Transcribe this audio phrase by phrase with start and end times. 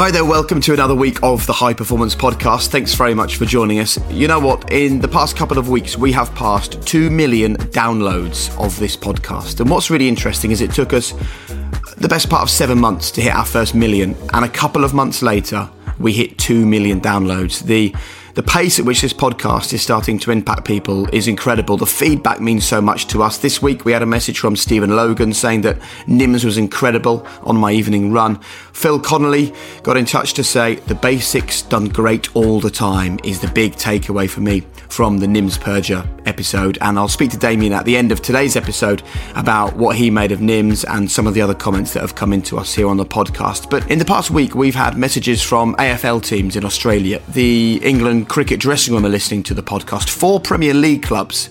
[0.00, 2.68] Hi there, welcome to another week of the High Performance Podcast.
[2.68, 3.98] Thanks very much for joining us.
[4.10, 4.72] You know what?
[4.72, 9.60] In the past couple of weeks, we have passed 2 million downloads of this podcast.
[9.60, 11.12] And what's really interesting is it took us
[11.98, 14.16] the best part of seven months to hit our first million.
[14.32, 15.68] And a couple of months later,
[15.98, 17.62] we hit 2 million downloads.
[17.62, 17.94] The
[18.34, 21.76] the pace at which this podcast is starting to impact people is incredible.
[21.76, 23.38] The feedback means so much to us.
[23.38, 27.56] This week we had a message from Stephen Logan saying that Nims was incredible on
[27.56, 28.40] my evening run.
[28.72, 29.52] Phil Connolly
[29.82, 33.72] got in touch to say the basics done great all the time is the big
[33.72, 36.78] takeaway for me from the Nims Purja episode.
[36.80, 39.02] And I'll speak to Damian at the end of today's episode
[39.34, 42.32] about what he made of Nims and some of the other comments that have come
[42.32, 43.70] into us here on the podcast.
[43.70, 48.28] But in the past week, we've had messages from AFL teams in Australia, the England
[48.28, 50.08] cricket dressing room are listening to the podcast.
[50.08, 51.50] Four Premier League clubs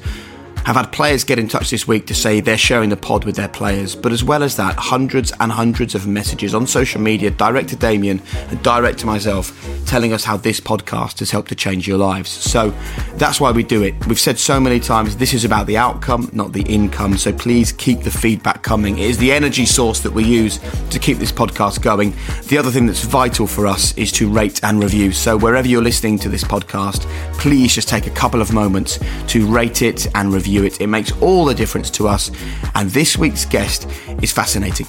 [0.65, 3.35] have had players get in touch this week to say they're sharing the pod with
[3.35, 3.95] their players.
[3.95, 7.75] But as well as that, hundreds and hundreds of messages on social media, direct to
[7.75, 9.51] Damian and direct to myself,
[9.85, 12.29] telling us how this podcast has helped to change your lives.
[12.29, 12.71] So
[13.15, 14.05] that's why we do it.
[14.07, 17.17] We've said so many times this is about the outcome, not the income.
[17.17, 18.97] So please keep the feedback coming.
[18.97, 22.13] It is the energy source that we use to keep this podcast going.
[22.47, 25.11] The other thing that's vital for us is to rate and review.
[25.11, 27.01] So wherever you're listening to this podcast,
[27.33, 30.81] please just take a couple of moments to rate it and review review it.
[30.81, 32.31] It makes all the difference to us.
[32.75, 33.87] And this week's guest
[34.21, 34.87] is fascinating.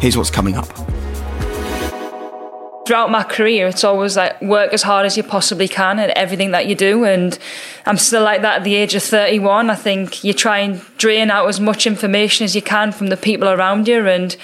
[0.00, 0.68] Here's what's coming up.
[2.86, 6.50] Throughout my career, it's always like work as hard as you possibly can at everything
[6.50, 7.04] that you do.
[7.04, 7.38] And
[7.86, 9.70] I'm still like that at the age of 31.
[9.70, 13.16] I think you try and drain out as much information as you can from the
[13.16, 14.08] people around you.
[14.08, 14.36] And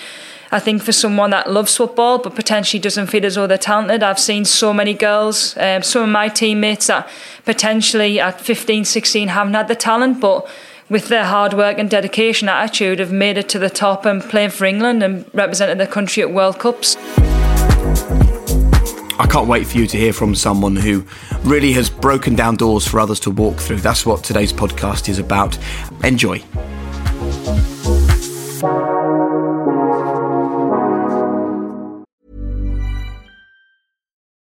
[0.50, 4.02] I think for someone that loves football but potentially doesn't feel as though they're talented,
[4.02, 7.08] I've seen so many girls, um, some of my teammates that
[7.44, 10.48] potentially at 15, 16 haven't had the talent, but
[10.88, 14.48] with their hard work and dedication attitude have made it to the top and playing
[14.48, 16.96] for England and represented the country at World Cups.
[19.20, 21.04] I can't wait for you to hear from someone who
[21.42, 23.78] really has broken down doors for others to walk through.
[23.80, 25.58] That's what today's podcast is about.
[26.04, 26.42] Enjoy.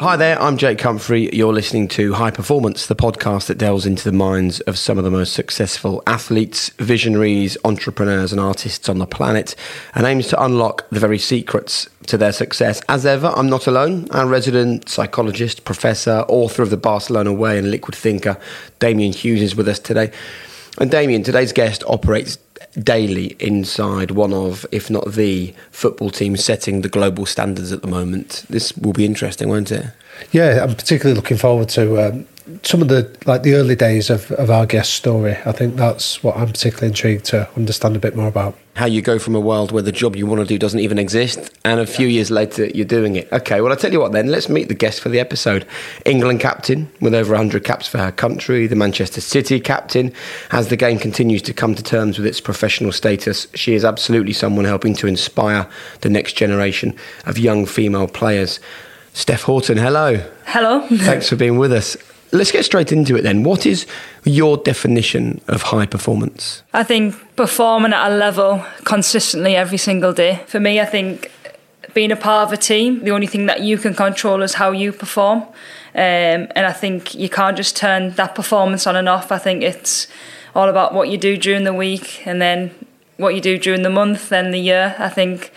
[0.00, 1.30] Hi there, I'm Jake Humphrey.
[1.32, 5.04] You're listening to High Performance, the podcast that delves into the minds of some of
[5.04, 9.54] the most successful athletes, visionaries, entrepreneurs, and artists on the planet,
[9.94, 12.82] and aims to unlock the very secrets to their success.
[12.88, 14.08] As ever, I'm not alone.
[14.10, 18.36] Our resident psychologist, professor, author of The Barcelona Way, and liquid thinker,
[18.80, 20.10] Damian Hughes, is with us today.
[20.78, 22.36] And Damian, today's guest operates
[22.78, 27.88] daily inside one of, if not the, football team setting the global standards at the
[27.88, 28.44] moment.
[28.48, 29.86] This will be interesting, won't it?
[30.32, 32.26] Yeah, I'm particularly looking forward to um,
[32.62, 35.36] some of the like the early days of, of our guest story.
[35.46, 38.56] I think that's what I'm particularly intrigued to understand a bit more about.
[38.74, 40.98] How you go from a world where the job you want to do doesn't even
[40.98, 43.32] exist, and a few years later you're doing it.
[43.32, 45.64] Okay, well, I'll tell you what then, let's meet the guest for the episode.
[46.04, 50.12] England captain with over 100 caps for her country, the Manchester City captain.
[50.50, 54.32] As the game continues to come to terms with its professional status, she is absolutely
[54.32, 55.68] someone helping to inspire
[56.00, 56.96] the next generation
[57.26, 58.58] of young female players.
[59.12, 60.16] Steph Houghton, hello.
[60.46, 60.84] Hello.
[60.88, 61.96] Thanks for being with us.
[62.34, 63.44] Let's get straight into it then.
[63.44, 63.86] What is
[64.24, 66.64] your definition of high performance?
[66.72, 70.42] I think performing at a level consistently every single day.
[70.48, 71.30] For me, I think
[71.94, 74.72] being a part of a team, the only thing that you can control is how
[74.72, 75.42] you perform.
[75.42, 79.30] Um, and I think you can't just turn that performance on and off.
[79.30, 80.08] I think it's
[80.56, 82.74] all about what you do during the week and then
[83.16, 84.96] what you do during the month and the year.
[84.98, 85.52] I think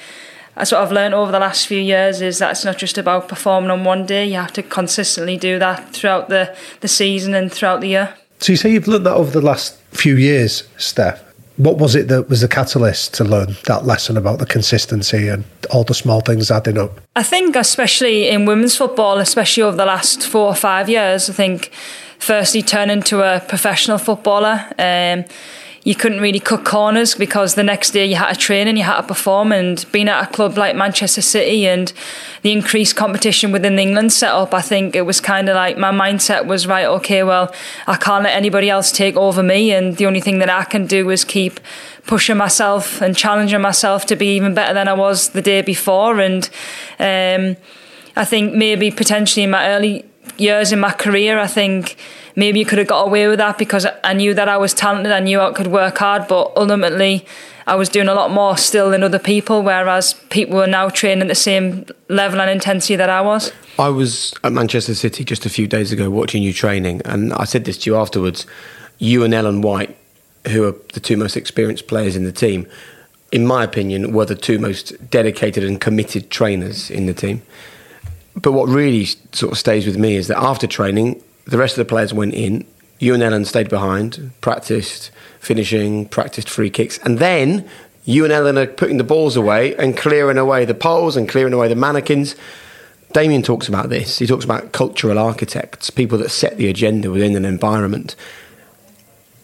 [0.57, 3.27] that's what I've learned over the last few years is that it's not just about
[3.27, 4.25] performing on one day.
[4.25, 8.15] You have to consistently do that throughout the, the season and throughout the year.
[8.39, 11.23] So you say you've learned that over the last few years, Steph.
[11.57, 15.43] What was it that was the catalyst to learn that lesson about the consistency and
[15.71, 17.01] all the small things adding up?
[17.15, 21.33] I think, especially in women's football, especially over the last four or five years, I
[21.33, 21.71] think
[22.19, 24.65] firstly turning to a professional footballer.
[24.77, 25.25] Um,
[25.87, 28.83] you couldn't really cut corners because the next day you had to train and you
[28.83, 29.53] had to perform.
[29.53, 31.93] And being at a club like Manchester City and
[32.41, 35.93] the increased competition within the England setup, I think it was kind of like my
[35.93, 37.55] mindset was right, okay, well,
[37.87, 39.71] I can't let anybody else take over me.
[39.71, 41.57] And the only thing that I can do is keep
[42.05, 46.19] pushing myself and challenging myself to be even better than I was the day before.
[46.19, 46.49] And
[46.99, 47.55] um,
[48.17, 50.03] I think maybe potentially in my early
[50.37, 51.95] years in my career, I think
[52.37, 55.11] maybe you could have got away with that because I knew that I was talented,
[55.11, 57.25] I knew I could work hard, but ultimately
[57.65, 61.23] I was doing a lot more still than other people, whereas people were now training
[61.23, 63.51] at the same level and intensity that I was.
[63.77, 67.43] I was at Manchester City just a few days ago watching you training, and I
[67.43, 68.45] said this to you afterwards.
[68.99, 69.97] You and Ellen White,
[70.47, 72.67] who are the two most experienced players in the team,
[73.31, 77.41] in my opinion, were the two most dedicated and committed trainers in the team.
[78.35, 81.85] But what really sort of stays with me is that after training, the rest of
[81.85, 82.65] the players went in.
[82.99, 87.67] You and Ellen stayed behind, practiced finishing, practiced free kicks, and then
[88.05, 91.53] you and Ellen are putting the balls away and clearing away the poles and clearing
[91.53, 92.35] away the mannequins.
[93.13, 94.19] Damian talks about this.
[94.19, 98.15] He talks about cultural architects, people that set the agenda within an environment.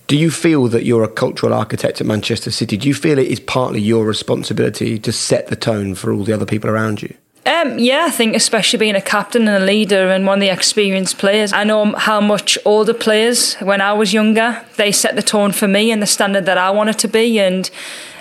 [0.07, 2.77] Do you feel that you're a cultural architect at Manchester City?
[2.77, 6.33] Do you feel it is partly your responsibility to set the tone for all the
[6.33, 7.15] other people around you?
[7.45, 10.49] Um, yeah, I think especially being a captain and a leader and one of the
[10.49, 15.21] experienced players, I know how much older players, when I was younger, they set the
[15.21, 17.39] tone for me and the standard that I wanted to be.
[17.39, 17.69] And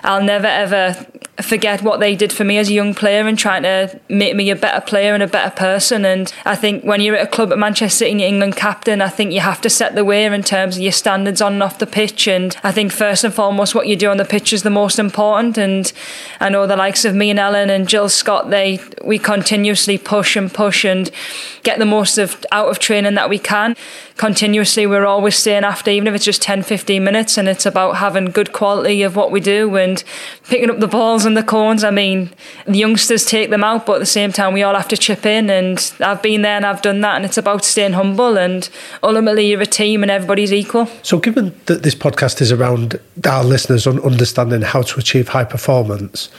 [0.03, 1.07] I'll never ever
[1.43, 4.51] forget what they did for me as a young player and trying to make me
[4.51, 6.05] a better player and a better person.
[6.05, 9.01] And I think when you're at a club at Manchester City and you're England captain,
[9.01, 11.63] I think you have to set the way in terms of your standards on and
[11.63, 12.27] off the pitch.
[12.27, 14.99] And I think first and foremost, what you do on the pitch is the most
[14.99, 15.59] important.
[15.59, 15.93] And
[16.41, 20.37] I know the likes of me and Ellen and Jill Scott, they we continuously push
[20.37, 21.11] and push and
[21.63, 23.77] get the most of out of training that we can.
[24.17, 27.97] Continuously, we're always staying after, even if it's just 10, 15 minutes, and it's about
[27.97, 30.05] having good quality of what we do and
[30.49, 31.85] picking up the balls and the cones.
[31.85, 32.31] I mean,
[32.67, 35.27] the youngsters take them out, but at the same time, we all have to chip
[35.27, 35.51] in.
[35.51, 38.39] And I've been there and I've done that, and it's about staying humble.
[38.39, 38.69] And
[39.03, 40.87] ultimately, you're a team and everybody's equal.
[41.03, 45.45] So, given that this podcast is around our listeners on understanding how to achieve high
[45.45, 46.31] performance,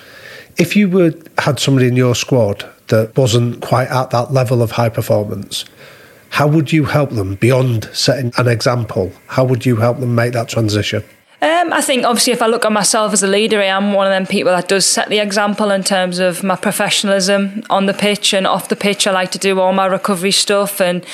[0.58, 4.72] if you were had somebody in your squad that wasn't quite at that level of
[4.72, 5.66] high performance,
[6.30, 9.12] how would you help them beyond setting an example?
[9.28, 11.04] How would you help them make that transition?
[11.44, 14.08] Um, I think obviously if I look at myself as a leader, I am one
[14.08, 17.94] of them people that does set the example in terms of my professionalism on the
[17.94, 19.06] pitch and off the pitch.
[19.08, 21.06] I like to do all my recovery stuff and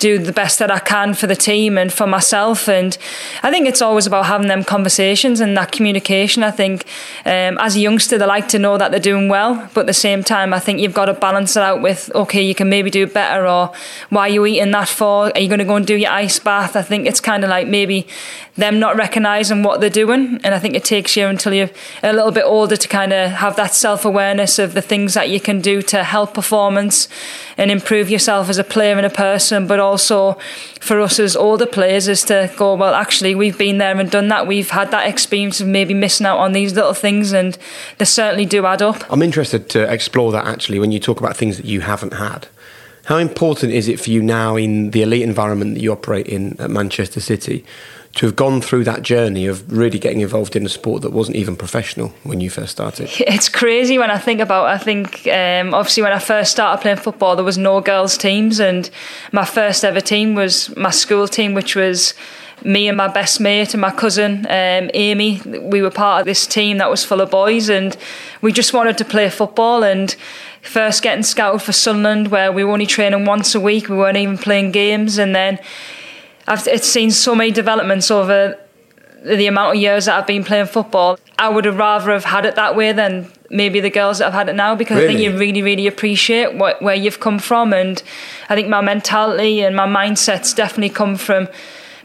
[0.00, 2.68] do the best that I can for the team and for myself.
[2.68, 2.96] And
[3.42, 6.42] I think it's always about having them conversations and that communication.
[6.42, 6.86] I think
[7.24, 9.92] um, as a youngster, they like to know that they're doing well, but at the
[9.92, 12.90] same time, I think you've got to balance it out with, okay, you can maybe
[12.90, 13.72] do better, or
[14.08, 15.30] why are you eating that for?
[15.34, 16.76] Are you going to go and do your ice bath?
[16.76, 18.06] I think it's kind of like maybe
[18.56, 20.40] them not recognising what they're doing.
[20.44, 21.70] And I think it takes you until you're
[22.02, 25.28] a little bit older to kind of have that self awareness of the things that
[25.28, 27.08] you can do to help performance
[27.56, 31.66] and improve yourself as a player and a person, but also for us as older
[31.66, 34.46] players is to go, well, actually, we've been there and done that.
[34.46, 37.56] We've had that experience of maybe missing out on these little things, and
[37.98, 39.04] they certainly do add up.
[39.10, 42.48] I'm interested to explore that actually when you talk about things that you haven't had.
[43.04, 46.60] How important is it for you now in the elite environment that you operate in
[46.60, 47.64] at Manchester City
[48.14, 51.36] to have gone through that journey of really getting involved in a sport that wasn't
[51.36, 53.08] even professional when you first started?
[53.20, 54.66] It's crazy when I think about.
[54.66, 58.58] I think um, obviously when I first started playing football, there was no girls teams,
[58.58, 58.90] and
[59.32, 62.14] my first ever team was my school team, which was
[62.64, 65.40] me and my best mate and my cousin um, Amy.
[65.44, 67.96] We were part of this team that was full of boys, and
[68.42, 70.14] we just wanted to play football and.
[70.62, 74.18] First getting scouted for Sunderland, where we were only training once a week, we weren't
[74.18, 75.58] even playing games, and then
[76.46, 78.58] I've it's seen so many developments over
[79.24, 81.18] the amount of years that I've been playing football.
[81.38, 84.34] I would have rather have had it that way than maybe the girls that have
[84.34, 85.08] had it now because really?
[85.08, 87.72] I think you really, really appreciate what, where you've come from.
[87.72, 88.02] And
[88.48, 91.48] I think my mentality and my mindset's definitely come from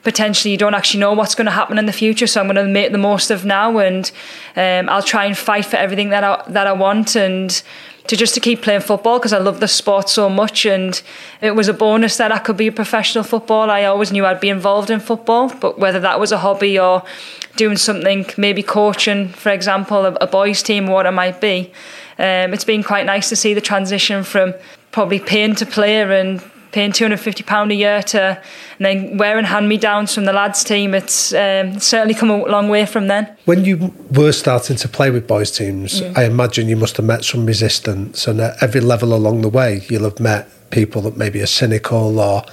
[0.04, 2.28] potentially you don't actually know what's going to happen in the future.
[2.28, 4.12] So I'm going to make the most of now and
[4.56, 7.16] um, I'll try and fight for everything that I, that I want.
[7.16, 7.62] And
[8.08, 11.02] to just to keep playing football because I love the sport so much and
[11.42, 13.72] it was a bonus that I could be a professional footballer.
[13.72, 17.04] I always knew I'd be involved in football, but whether that was a hobby or
[17.56, 21.72] doing something, maybe coaching, for example, a, a boys team, what it might be,
[22.20, 24.54] um, it's been quite nice to see the transition from
[24.92, 26.42] probably paying to player and
[26.76, 28.20] paying £250 a year to
[28.78, 30.94] and then wearing hand me downs from the lads team.
[30.94, 33.34] It's um, certainly come a long way from then.
[33.46, 36.18] When you were starting to play with boys teams, mm.
[36.18, 39.84] I imagine you must have met some resistance, and at every level along the way,
[39.88, 42.44] you'll have met people that maybe are cynical or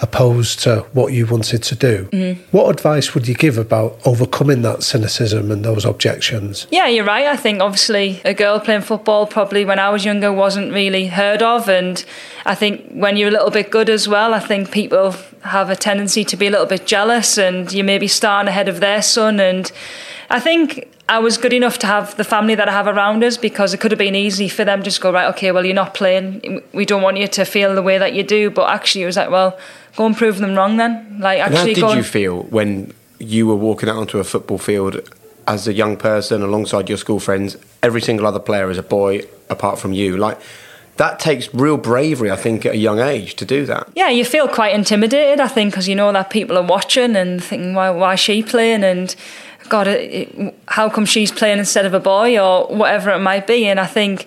[0.00, 2.08] opposed to what you wanted to do.
[2.12, 2.56] Mm-hmm.
[2.56, 6.68] What advice would you give about overcoming that cynicism and those objections?
[6.70, 7.26] Yeah, you're right.
[7.26, 11.42] I think obviously a girl playing football probably when I was younger wasn't really heard
[11.42, 11.68] of.
[11.68, 12.04] And
[12.46, 15.76] I think when you're a little bit good as well, I think people have a
[15.76, 19.02] tendency to be a little bit jealous and you may be starting ahead of their
[19.02, 19.40] son.
[19.40, 19.72] And
[20.30, 23.36] I think I was good enough to have the family that I have around us
[23.36, 25.74] because it could have been easy for them to just go, right, okay, well, you're
[25.74, 26.62] not playing.
[26.72, 28.48] We don't want you to feel the way that you do.
[28.48, 29.58] But actually, it was like, well,
[29.94, 31.18] go and prove them wrong then.
[31.20, 34.56] Like, actually, and how did you feel when you were walking out onto a football
[34.56, 35.06] field
[35.46, 37.58] as a young person alongside your school friends?
[37.82, 40.16] Every single other player is a boy apart from you.
[40.16, 40.40] Like,
[40.96, 43.86] that takes real bravery, I think, at a young age to do that.
[43.94, 47.44] Yeah, you feel quite intimidated, I think, because you know that people are watching and
[47.44, 48.82] thinking, why, why is she playing?
[48.82, 49.14] And
[49.72, 53.66] God, it, how come she's playing instead of a boy or whatever it might be?
[53.68, 54.26] And I think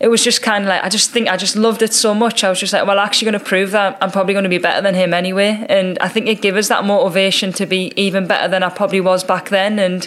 [0.00, 2.44] it was just kind of like I just think I just loved it so much.
[2.44, 4.58] I was just like, well, actually going to prove that I'm probably going to be
[4.58, 5.64] better than him anyway.
[5.70, 9.00] And I think it gave us that motivation to be even better than I probably
[9.00, 9.78] was back then.
[9.78, 10.06] And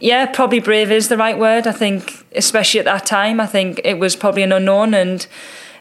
[0.00, 1.66] yeah, probably brave is the right word.
[1.66, 5.26] I think, especially at that time, I think it was probably an unknown and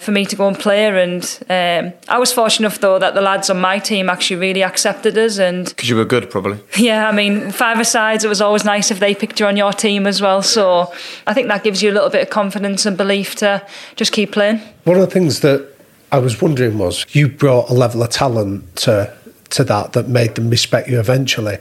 [0.02, 0.88] for me to go and play.
[0.88, 4.64] And um, I was fortunate enough though that the lads on my team actually really
[4.64, 5.38] accepted us.
[5.38, 6.60] And because you were good, probably.
[6.78, 8.24] Yeah, I mean, five sides.
[8.24, 10.42] It was always nice if they picked you on your team as well.
[10.42, 10.92] So
[11.28, 13.66] I think that gives you a little bit of confidence and belief to
[13.96, 14.60] just keep playing.
[14.84, 15.68] One of the things that
[16.12, 19.16] I was wondering was you brought a level of talent to
[19.52, 21.58] to that that made them respect you eventually.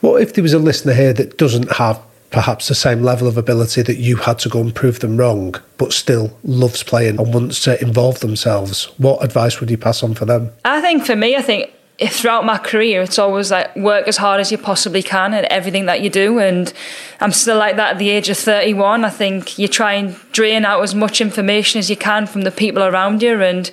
[0.00, 2.00] What if there was a listener here that doesn't have
[2.32, 5.54] perhaps the same level of ability that you had to go and prove them wrong,
[5.78, 10.14] but still loves playing and wants to involve themselves, what advice would you pass on
[10.14, 10.50] for them?
[10.64, 11.70] I think for me, I think
[12.08, 15.86] throughout my career, it's always like work as hard as you possibly can at everything
[15.86, 16.38] that you do.
[16.38, 16.72] And
[17.20, 19.04] I'm still like that at the age of 31.
[19.04, 22.50] I think you try and drain out as much information as you can from the
[22.50, 23.40] people around you.
[23.42, 23.70] And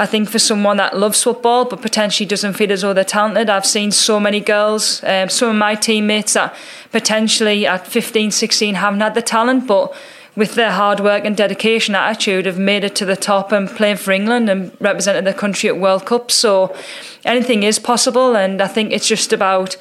[0.00, 3.50] I think for someone that loves football but potentially doesn't feel as though they're talented,
[3.50, 6.56] I've seen so many girls, um, some of my teammates that
[6.90, 9.94] potentially at 15, 16 haven't had the talent, but
[10.34, 13.98] with their hard work and dedication attitude have made it to the top and playing
[13.98, 16.32] for England and represented the country at World Cups.
[16.34, 16.74] So
[17.26, 19.76] anything is possible, and I think it's just about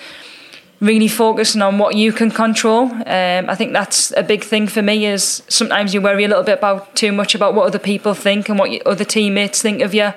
[0.81, 2.83] really focusing on what you can control.
[2.83, 5.05] Um, I think that's a big thing for me.
[5.05, 8.49] Is sometimes you worry a little bit about too much about what other people think
[8.49, 10.13] and what other teammates think of you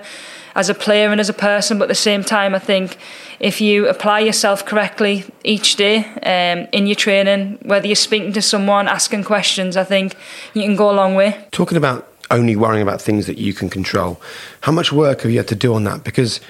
[0.54, 1.78] as a player and as a person.
[1.78, 2.96] But at the same time, I think
[3.40, 8.42] if you apply yourself correctly each day um, in your training, whether you're speaking to
[8.42, 10.14] someone, asking questions, I think
[10.54, 11.44] you can go a long way.
[11.50, 14.20] Talking about only worrying about things that you can control,
[14.62, 16.04] how much work have you had to do on that?
[16.04, 16.40] Because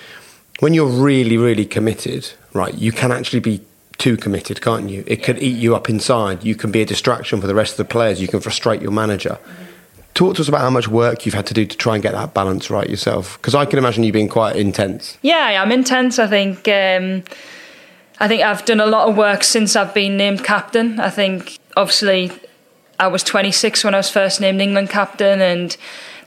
[0.60, 3.60] when you're really, really committed, right, you can actually be
[4.02, 5.04] too committed, can't you?
[5.06, 6.42] It could eat you up inside.
[6.42, 8.20] You can be a distraction for the rest of the players.
[8.20, 9.38] You can frustrate your manager.
[10.14, 12.12] Talk to us about how much work you've had to do to try and get
[12.12, 13.38] that balance right yourself.
[13.38, 15.18] Because I can imagine you being quite intense.
[15.22, 16.18] Yeah, I'm intense.
[16.18, 16.66] I think.
[16.66, 17.22] Um,
[18.18, 20.98] I think I've done a lot of work since I've been named captain.
[20.98, 22.32] I think obviously
[22.98, 25.76] I was 26 when I was first named England captain, and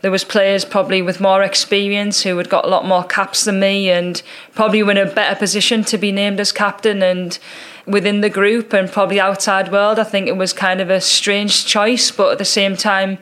[0.06, 3.60] there was players probably with more experience who had got a lot more caps than
[3.60, 4.22] me and
[4.54, 7.40] probably were in a better position to be named as captain and
[7.88, 9.98] within the group and probably outside world.
[9.98, 13.18] I think it was kind of a strange choice but at the same time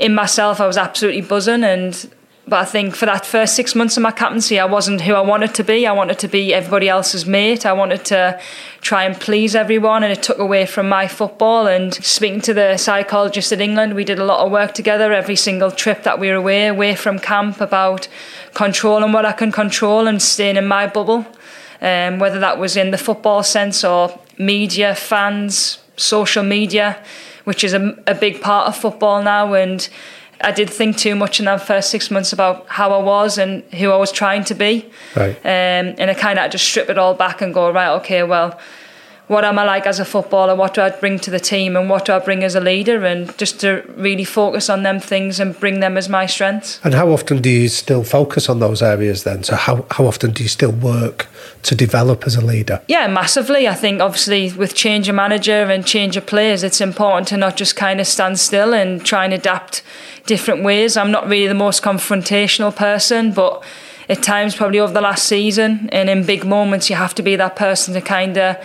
[0.00, 2.12] in myself I was absolutely buzzing and
[2.46, 5.20] but I think for that first six months of my captaincy, I wasn't who I
[5.20, 5.86] wanted to be.
[5.86, 7.64] I wanted to be everybody else's mate.
[7.64, 8.40] I wanted to
[8.80, 11.66] try and please everyone, and it took away from my football.
[11.66, 15.36] And speaking to the psychologist at England, we did a lot of work together every
[15.36, 18.08] single trip that we were away, away from camp, about
[18.54, 21.26] controlling what I can control and staying in my bubble.
[21.82, 27.02] Um, whether that was in the football sense or media, fans, social media,
[27.44, 29.88] which is a, a big part of football now, and
[30.42, 33.62] I did think too much in that first six months about how I was and
[33.74, 34.90] who I was trying to be.
[35.14, 35.36] Right.
[35.36, 38.58] Um, and I kind of just strip it all back and go, right, okay, well,
[39.30, 40.56] what am I like as a footballer?
[40.56, 41.76] What do I bring to the team?
[41.76, 43.04] And what do I bring as a leader?
[43.04, 46.80] And just to really focus on them things and bring them as my strengths.
[46.82, 49.44] And how often do you still focus on those areas then?
[49.44, 51.28] So, how, how often do you still work
[51.62, 52.82] to develop as a leader?
[52.88, 53.68] Yeah, massively.
[53.68, 57.56] I think obviously with change of manager and change of players, it's important to not
[57.56, 59.84] just kind of stand still and try and adapt
[60.26, 60.96] different ways.
[60.96, 63.62] I'm not really the most confrontational person, but
[64.08, 67.36] at times, probably over the last season and in big moments, you have to be
[67.36, 68.56] that person to kind of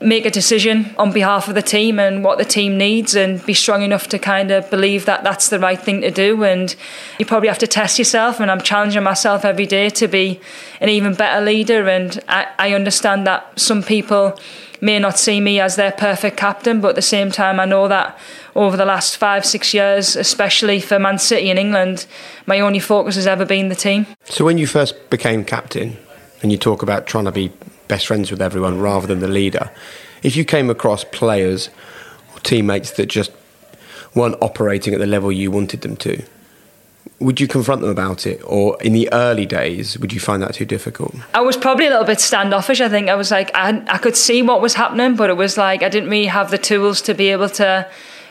[0.00, 3.52] make a decision on behalf of the team and what the team needs and be
[3.52, 6.74] strong enough to kind of believe that that's the right thing to do and
[7.18, 10.40] you probably have to test yourself and I'm challenging myself every day to be
[10.80, 14.38] an even better leader and I, I understand that some people
[14.80, 17.86] may not see me as their perfect captain, but at the same time, I know
[17.88, 18.18] that
[18.54, 22.06] over the last five, six years, especially for Man City in England,
[22.46, 24.06] my only focus has ever been the team.
[24.24, 25.98] So when you first became captain,
[26.42, 27.52] and you talk about trying to be
[27.90, 29.70] best friends with everyone rather than the leader,
[30.22, 31.68] if you came across players
[32.32, 33.32] or teammates that just
[34.14, 36.22] weren't operating at the level you wanted them to,
[37.18, 38.40] would you confront them about it?
[38.46, 41.14] Or in the early days would you find that too difficult?
[41.34, 42.80] I was probably a little bit standoffish.
[42.80, 45.56] I think i was like I, I could see what was happening but it was
[45.58, 47.90] like i didn't really have the tools to be able to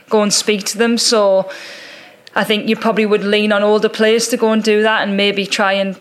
[0.10, 0.98] go and speak to them.
[0.98, 1.52] So
[2.36, 5.18] i think you probably would lean on older players to go and do that and
[5.18, 6.00] maybe try and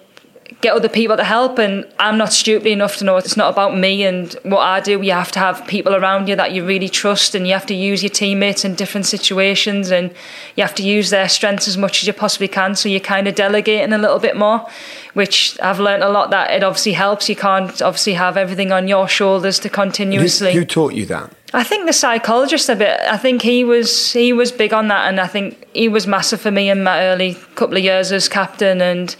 [0.60, 3.76] get other people to help and I'm not stupid enough to know it's not about
[3.76, 6.88] me and what I do you have to have people around you that you really
[6.88, 10.10] trust and you have to use your teammates in different situations and
[10.56, 13.28] you have to use their strengths as much as you possibly can so you're kind
[13.28, 14.66] of delegating a little bit more
[15.14, 18.88] which I've learned a lot that it obviously helps you can't obviously have everything on
[18.88, 23.00] your shoulders to continuously who, who taught you that I think the psychologist a bit.
[23.00, 26.42] I think he was he was big on that, and I think he was massive
[26.42, 28.82] for me in my early couple of years as captain.
[28.82, 29.16] And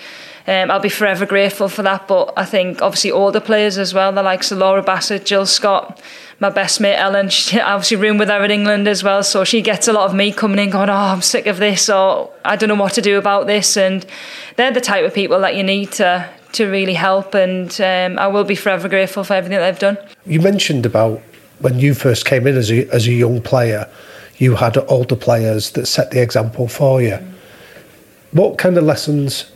[0.49, 2.09] um, I'll be forever grateful for that.
[2.09, 6.01] But I think obviously older players as well, the likes of Laura Bassett, Jill Scott,
[6.41, 9.23] my best mate Ellen, she obviously room with her in England as well.
[9.23, 11.91] So she gets a lot of me coming in going, oh, I'm sick of this
[11.91, 13.77] or I don't know what to do about this.
[13.77, 14.07] And
[14.57, 17.35] they're the type of people that you need to to really help.
[17.35, 19.99] And um, I will be forever grateful for everything they've done.
[20.25, 21.21] You mentioned about
[21.59, 23.87] when you first came in as a, as a young player,
[24.39, 27.19] you had older players that set the example for you.
[28.31, 29.51] What kind of lessons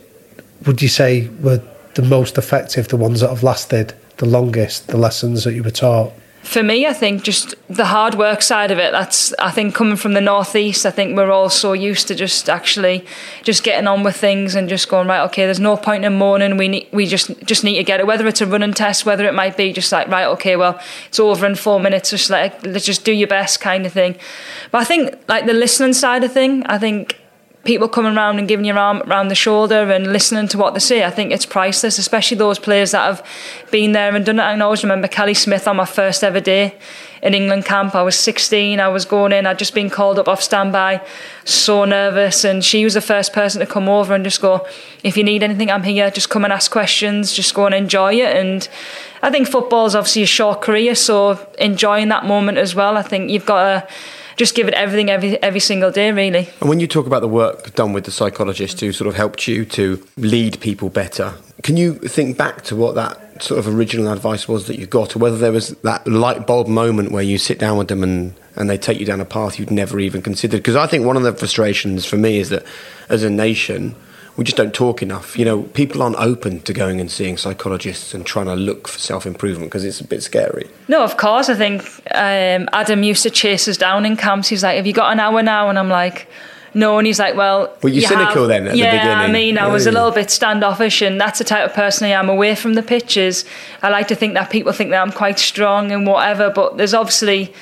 [0.65, 1.61] would you say were
[1.95, 5.71] the most effective, the ones that have lasted the longest, the lessons that you were
[5.71, 6.11] taught?
[6.43, 8.91] For me, I think just the hard work side of it.
[8.91, 10.85] That's I think coming from the northeast.
[10.85, 13.05] I think we're all so used to just actually
[13.43, 15.21] just getting on with things and just going right.
[15.21, 16.57] Okay, there's no point in mourning.
[16.57, 18.07] We need we just just need to get it.
[18.07, 20.25] Whether it's a running test, whether it might be just like right.
[20.25, 22.09] Okay, well it's over in four minutes.
[22.09, 24.17] Just like let's just do your best kind of thing.
[24.69, 26.65] But I think like the listening side of thing.
[26.65, 27.22] I think
[27.63, 30.81] people coming around and giving your arm around the shoulder and listening to what they
[30.81, 33.25] say, I think it's priceless, especially those players that have
[33.71, 34.43] been there and done it.
[34.43, 36.75] I always remember Kelly Smith on my first ever day
[37.21, 37.95] in England camp.
[37.95, 41.01] I was 16, I was going in, I'd just been called up off standby,
[41.45, 42.43] so nervous.
[42.43, 44.67] And she was the first person to come over and just go,
[45.01, 48.15] if you need anything, I'm here, just come and ask questions, just go and enjoy
[48.15, 48.35] it.
[48.35, 48.67] And
[49.21, 52.97] I think football's obviously a short career, so enjoying that moment as well.
[52.97, 53.87] I think you've got to
[54.37, 56.49] just give it everything every every single day, really.
[56.59, 59.47] And when you talk about the work done with the psychologist who sort of helped
[59.47, 64.11] you to lead people better, can you think back to what that sort of original
[64.11, 67.37] advice was that you got, or whether there was that light bulb moment where you
[67.37, 70.21] sit down with them and and they take you down a path you'd never even
[70.21, 70.57] considered?
[70.57, 72.63] Because I think one of the frustrations for me is that
[73.09, 73.95] as a nation
[74.35, 75.37] we just don't talk enough.
[75.37, 78.99] You know, people aren't open to going and seeing psychologists and trying to look for
[78.99, 80.69] self improvement because it's a bit scary.
[80.87, 81.49] No, of course.
[81.49, 84.47] I think um, Adam used to chase us down in camps.
[84.47, 86.27] He's like, "Have you got an hour now?" And I'm like.
[86.75, 87.77] No, and he's like, well.
[87.83, 89.17] Were you, you cynical have, then at yeah, the beginning?
[89.17, 92.09] I mean, I was a little bit standoffish, and that's the type of person I
[92.09, 93.45] am away from the pitches.
[93.83, 96.95] I like to think that people think that I'm quite strong and whatever, but there's
[96.95, 97.53] obviously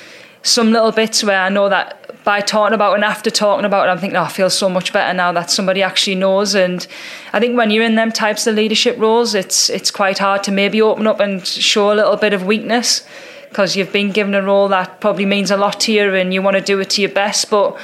[0.42, 3.86] some little bits where I know that by talking about it and after talking about
[3.86, 6.54] it, I'm thinking, oh, I feel so much better now that somebody actually knows.
[6.54, 6.86] And
[7.32, 10.52] I think when you're in them types of leadership roles, it's it's quite hard to
[10.52, 13.04] maybe open up and show a little bit of weakness
[13.48, 16.40] because you've been given a role that probably means a lot to you and you
[16.40, 17.50] want to do it to your best.
[17.50, 17.78] But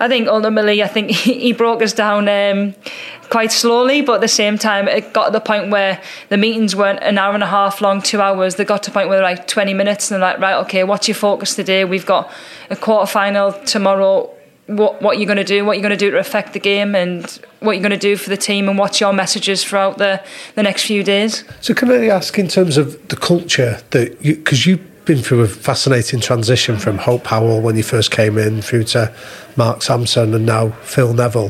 [0.00, 1.10] I think ultimately, I think
[1.42, 2.74] he broke us down um,
[3.28, 6.74] quite slowly, but at the same time, it got to the point where the meetings
[6.74, 8.56] weren't an hour and a half long, two hours.
[8.56, 11.06] They got to the point where like 20 minutes, and they're like, right, okay, what's
[11.06, 11.84] your focus today?
[11.84, 12.32] We've got
[12.70, 14.34] a quarter final tomorrow.
[14.66, 15.64] What what you're going to do?
[15.64, 17.26] What you're going to do to affect the game, and
[17.58, 20.22] what you're going to do for the team, and what's your messages throughout the
[20.54, 21.44] the next few days?
[21.60, 24.78] So, can I ask in terms of the culture that you because you
[25.10, 29.12] been through a fascinating transition from Hope Powell when you first came in through to
[29.56, 31.48] Mark Sampson and now Phil Neville.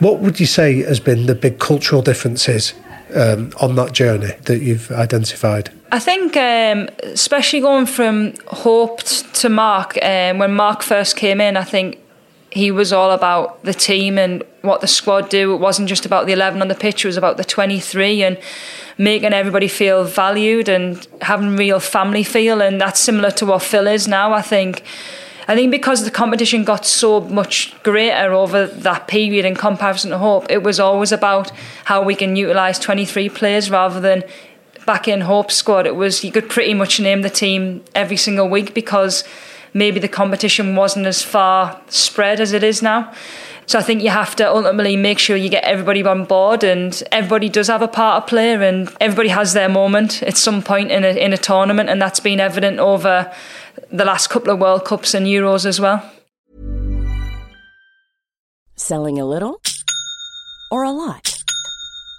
[0.00, 2.74] What would you say has been the big cultural differences
[3.14, 5.72] um, on that journey that you've identified?
[5.92, 11.56] I think, um, especially going from Hope to Mark, um, when Mark first came in,
[11.56, 11.98] I think
[12.54, 15.54] he was all about the team and what the squad do.
[15.54, 18.38] It wasn't just about the 11 on the pitch, it was about the 23 and
[18.96, 22.62] making everybody feel valued and having real family feel.
[22.62, 24.84] And that's similar to what Phil is now, I think.
[25.48, 30.18] I think because the competition got so much greater over that period in comparison to
[30.18, 31.50] Hope, it was always about
[31.86, 34.22] how we can utilise 23 players rather than
[34.86, 35.88] back in Hope squad.
[35.88, 39.24] It was you could pretty much name the team every single week because
[39.74, 43.12] maybe the competition wasn't as far spread as it is now.
[43.66, 47.02] So I think you have to ultimately make sure you get everybody on board, and
[47.10, 50.90] everybody does have a part to play, and everybody has their moment at some point
[50.90, 53.32] in a in a tournament, and that's been evident over
[53.90, 56.02] the last couple of World Cups and Euros as well.
[58.76, 59.60] Selling a little
[60.70, 61.33] or a lot.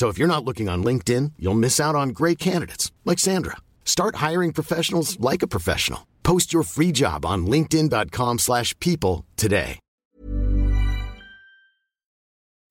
[0.00, 3.58] So if you're not looking on LinkedIn, you'll miss out on great candidates like Sandra.
[3.84, 6.06] Start hiring professionals like a professional.
[6.22, 9.78] Post your free job on linkedin.com/people today.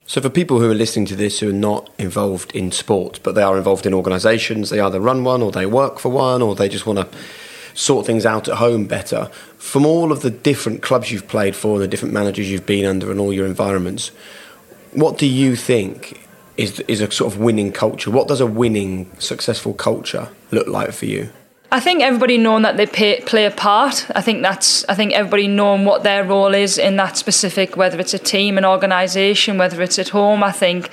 [0.08, 3.36] So, for people who are listening to this who are not involved in sport, but
[3.36, 6.56] they are involved in organisations, they either run one or they work for one or
[6.56, 7.08] they just want to
[7.76, 9.30] sort things out at home better.
[9.60, 13.12] From all of the different clubs you've played for, the different managers you've been under,
[13.12, 14.10] and all your environments,
[14.94, 16.26] what do you think
[16.60, 18.12] is is a sort of winning culture?
[18.12, 21.30] What does a winning, successful culture look like for you?
[21.72, 24.06] I think everybody knowing that they pay, play a part.
[24.16, 24.84] I think that's.
[24.90, 28.58] I think everybody knowing what their role is in that specific, whether it's a team,
[28.58, 30.44] an organisation, whether it's at home.
[30.44, 30.90] I think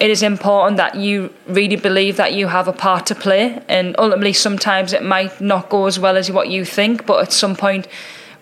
[0.00, 3.94] it is important that you really believe that you have a part to play, and
[3.98, 7.54] ultimately, sometimes it might not go as well as what you think, but at some
[7.54, 7.86] point.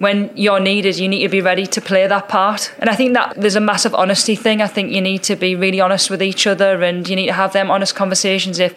[0.03, 2.75] When you're needed, you need to be ready to play that part.
[2.81, 4.61] And I think that there's a massive honesty thing.
[4.61, 7.33] I think you need to be really honest with each other and you need to
[7.33, 8.59] have them honest conversations.
[8.59, 8.75] If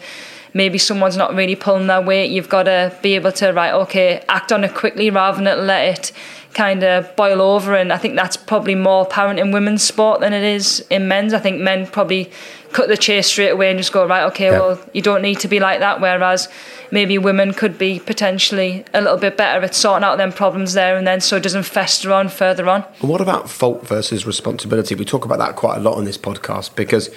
[0.54, 4.22] maybe someone's not really pulling their weight, you've got to be able to, right, okay,
[4.28, 6.12] act on it quickly rather than let it
[6.54, 7.74] kind of boil over.
[7.74, 11.34] And I think that's probably more apparent in women's sport than it is in men's.
[11.34, 12.30] I think men probably
[12.76, 14.60] cut the chase straight away and just go, right, okay, Yeah.
[14.60, 16.00] well, you don't need to be like that.
[16.00, 16.48] Whereas
[16.90, 20.96] maybe women could be potentially a little bit better at sorting out them problems there
[20.96, 22.84] and then so it doesn't fester on further on.
[23.00, 24.94] And what about fault versus responsibility?
[24.94, 27.10] We talk about that quite a lot on this podcast because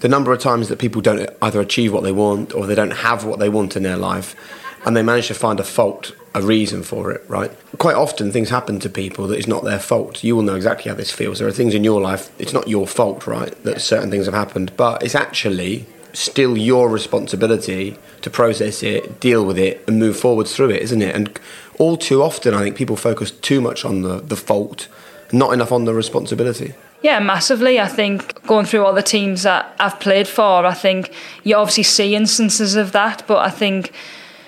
[0.00, 2.92] the number of times that people don't either achieve what they want or they don't
[3.08, 4.36] have what they want in their life
[4.86, 7.50] and they manage to find a fault, a reason for it, right?
[7.78, 10.22] Quite often things happen to people that is not their fault.
[10.22, 11.40] You will know exactly how this feels.
[11.40, 14.34] There are things in your life, it's not your fault, right, that certain things have
[14.34, 20.16] happened, but it's actually still your responsibility to process it, deal with it, and move
[20.16, 21.14] forwards through it, isn't it?
[21.14, 21.38] And
[21.78, 24.88] all too often, I think people focus too much on the, the fault,
[25.32, 26.74] not enough on the responsibility.
[27.02, 27.78] Yeah, massively.
[27.78, 31.12] I think going through all the teams that I've played for, I think
[31.44, 33.92] you obviously see instances of that, but I think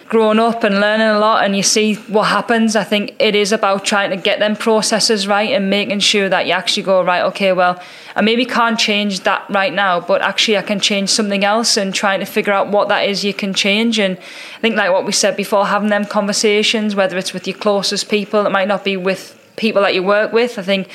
[0.08, 3.52] growing up and learning a lot and you see what happens, I think it is
[3.52, 7.22] about trying to get them processes right and making sure that you actually go, right,
[7.24, 7.80] okay, well,
[8.16, 11.94] I maybe can't change that right now, but actually I can change something else and
[11.94, 13.98] trying to figure out what that is you can change.
[13.98, 17.58] And I think, like what we said before, having them conversations, whether it's with your
[17.58, 20.58] closest people, it might not be with people that you work with.
[20.58, 20.88] I think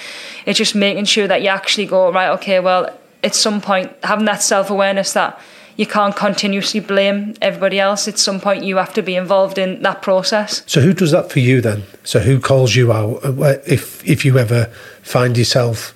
[0.48, 2.90] it's just making sure that you actually go, right, okay, well,
[3.24, 5.40] at some point, having that self awareness that
[5.76, 8.08] you can't continuously blame everybody else.
[8.08, 10.64] At some point, you have to be involved in that process.
[10.68, 11.84] So who does that for you then?
[12.04, 14.66] So who calls you out uh, if if you ever
[15.02, 15.96] find yourself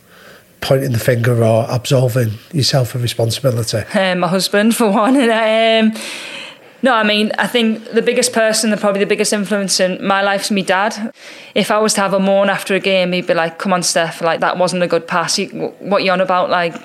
[0.61, 3.77] pointing the finger or absolving yourself of responsibility?
[3.93, 5.15] um, my husband for one.
[5.15, 6.01] And um,
[6.83, 10.21] no, I mean, I think the biggest person, the probably the biggest influence in my
[10.21, 11.11] life's my dad.
[11.55, 13.83] If I was to have a moan after a game, he'd be like, "Come on,
[13.83, 15.39] Steph, like that wasn't a good pass.
[15.39, 16.49] You, what you on about?
[16.49, 16.75] Like,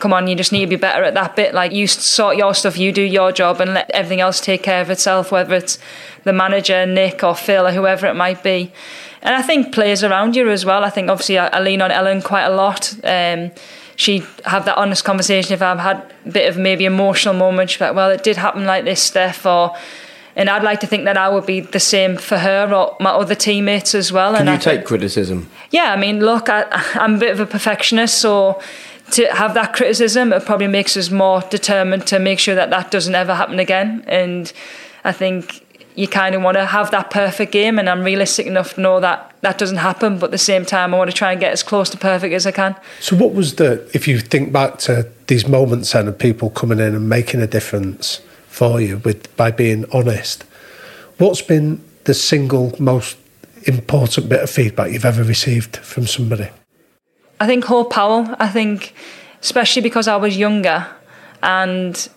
[0.00, 1.54] come on, you just need to be better at that bit.
[1.54, 4.80] Like, you sort your stuff, you do your job, and let everything else take care
[4.80, 5.30] of itself.
[5.30, 5.78] Whether it's
[6.24, 8.72] the manager, Nick, or Phil, or whoever it might be."
[9.22, 10.82] And I think players around you as well.
[10.82, 12.94] I think obviously I, I lean on Ellen quite a lot.
[13.04, 13.50] Um,
[13.96, 17.68] she'd have that honest conversation if I've had a bit of maybe emotional moment.
[17.68, 19.76] She'd be like, well, it did happen like this, Steph, or
[20.36, 23.10] and I'd like to think that I would be the same for her or my
[23.10, 24.32] other teammates as well.
[24.32, 25.50] Can and you I take think- criticism?
[25.70, 28.58] yeah, I mean, look, I, I'm a bit of a perfectionist, so
[29.12, 32.90] to have that criticism, it probably makes us more determined to make sure that that
[32.90, 34.04] doesn't ever happen again.
[34.06, 34.52] And
[35.04, 38.74] I think you kind of want to have that perfect game, and I'm realistic enough
[38.74, 40.18] to know that that doesn't happen.
[40.18, 42.32] But at the same time, I want to try and get as close to perfect
[42.34, 42.76] as I can.
[43.00, 46.78] So, what was the, if you think back to these moments then of people coming
[46.78, 50.44] in and making a difference for you with by being honest,
[51.18, 53.16] what's been the single most
[53.64, 56.48] important bit of feedback you've ever received from somebody?
[57.40, 58.34] I think Hope Powell.
[58.38, 58.94] I think,
[59.40, 60.86] especially because I was younger
[61.42, 62.08] and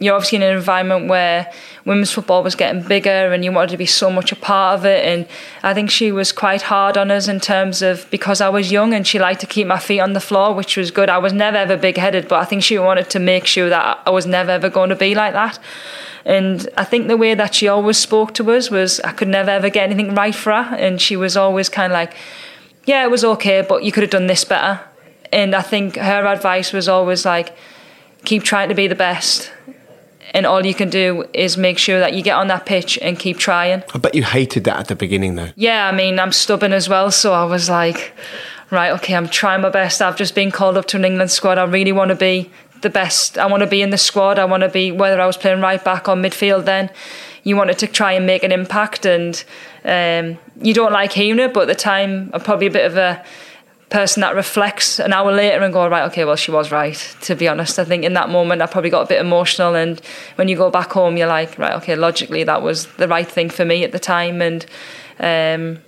[0.00, 1.52] you're obviously in an environment where
[1.84, 4.86] women's football was getting bigger and you wanted to be so much a part of
[4.86, 5.04] it.
[5.04, 5.28] And
[5.62, 8.94] I think she was quite hard on us in terms of because I was young
[8.94, 11.10] and she liked to keep my feet on the floor, which was good.
[11.10, 14.00] I was never ever big headed, but I think she wanted to make sure that
[14.06, 15.58] I was never ever going to be like that.
[16.24, 19.50] And I think the way that she always spoke to us was I could never
[19.50, 20.76] ever get anything right for her.
[20.76, 22.14] And she was always kind of like,
[22.90, 24.80] yeah, it was okay, but you could have done this better.
[25.32, 27.56] And I think her advice was always like,
[28.24, 29.50] keep trying to be the best
[30.34, 33.18] and all you can do is make sure that you get on that pitch and
[33.18, 33.82] keep trying.
[33.94, 35.50] I bet you hated that at the beginning, though.
[35.56, 38.12] Yeah, I mean, I'm stubborn as well, so I was like,
[38.70, 40.00] right, okay, I'm trying my best.
[40.00, 41.58] I've just been called up to an England squad.
[41.58, 42.50] I really want to be
[42.82, 43.38] the best.
[43.38, 44.38] I want to be in the squad.
[44.38, 46.90] I want to be, whether I was playing right back or midfield then,
[47.42, 49.06] you wanted to try and make an impact.
[49.06, 49.42] And
[49.84, 52.96] um, you don't like hearing it, but at the time, I'm probably a bit of
[52.96, 53.24] a
[53.90, 57.34] person that reflects an hour later and go right okay well she was right to
[57.34, 60.00] be honest i think in that moment i probably got a bit emotional and
[60.36, 63.50] when you go back home you're like right okay logically that was the right thing
[63.50, 64.64] for me at the time and
[65.18, 65.78] um,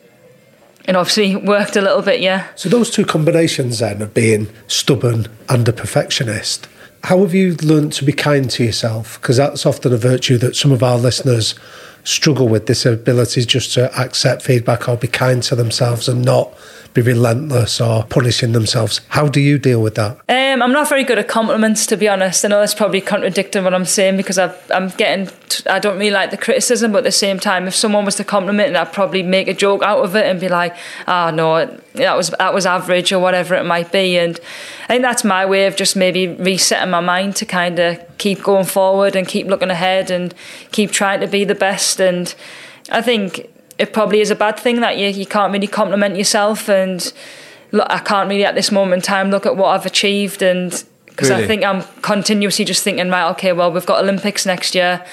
[0.84, 5.28] and obviously worked a little bit yeah so those two combinations then of being stubborn
[5.48, 6.66] and a perfectionist
[7.04, 9.20] how have you learned to be kind to yourself?
[9.20, 11.54] Because that's often a virtue that some of our listeners
[12.04, 16.52] struggle with this ability just to accept feedback or be kind to themselves and not
[16.94, 19.00] be relentless or punishing themselves.
[19.08, 20.18] How do you deal with that?
[20.28, 22.44] Um, I'm not very good at compliments, to be honest.
[22.44, 25.32] I know that's probably contradicting what I'm saying because i am getting,
[25.68, 28.24] I don't really like the criticism, but at the same time, if someone was to
[28.24, 31.66] compliment I'd probably make a joke out of it and be like, ah, oh, no,
[31.94, 34.18] that was that was average or whatever it might be.
[34.18, 34.38] And
[34.84, 38.42] I think that's my way of just maybe resetting my mind to kind of keep
[38.42, 40.34] going forward and keep looking ahead and
[40.70, 41.91] keep trying to be the best.
[42.00, 42.34] And
[42.90, 46.68] I think it probably is a bad thing that you, you can't really compliment yourself
[46.68, 47.12] and
[47.72, 50.70] look, I can't really at this moment in time look at what I've achieved and
[51.06, 51.44] because really?
[51.44, 55.04] I think I'm continuously just thinking right okay well we've got Olympics next year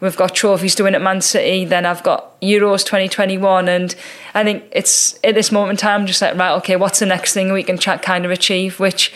[0.00, 3.94] we've got trophies to win at Man City then I've got Euros 2021 and
[4.32, 7.34] I think it's at this moment in time just like right okay what's the next
[7.34, 9.12] thing we can kind of achieve which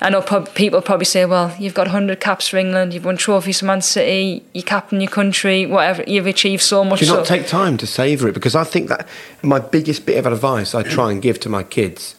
[0.00, 0.22] I know
[0.54, 3.82] people probably say, well, you've got 100 caps for England, you've won trophies for Man
[3.82, 7.00] City, You're captain your country, whatever, you've achieved so much.
[7.00, 8.32] Do you not so- take time to savour it?
[8.34, 9.08] Because I think that
[9.42, 12.14] my biggest bit of advice I try and give to my kids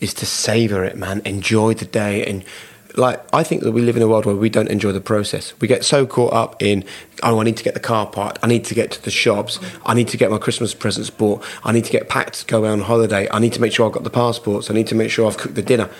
[0.00, 1.20] is to savour it, man.
[1.24, 2.24] Enjoy the day.
[2.24, 2.44] And
[2.96, 5.52] like, I think that we live in a world where we don't enjoy the process.
[5.60, 6.84] We get so caught up in,
[7.22, 8.38] oh, I need to get the car parked.
[8.42, 9.58] I need to get to the shops.
[9.84, 11.44] I need to get my Christmas presents bought.
[11.62, 13.28] I need to get packed to go on holiday.
[13.30, 14.70] I need to make sure I've got the passports.
[14.70, 15.90] I need to make sure I've cooked the dinner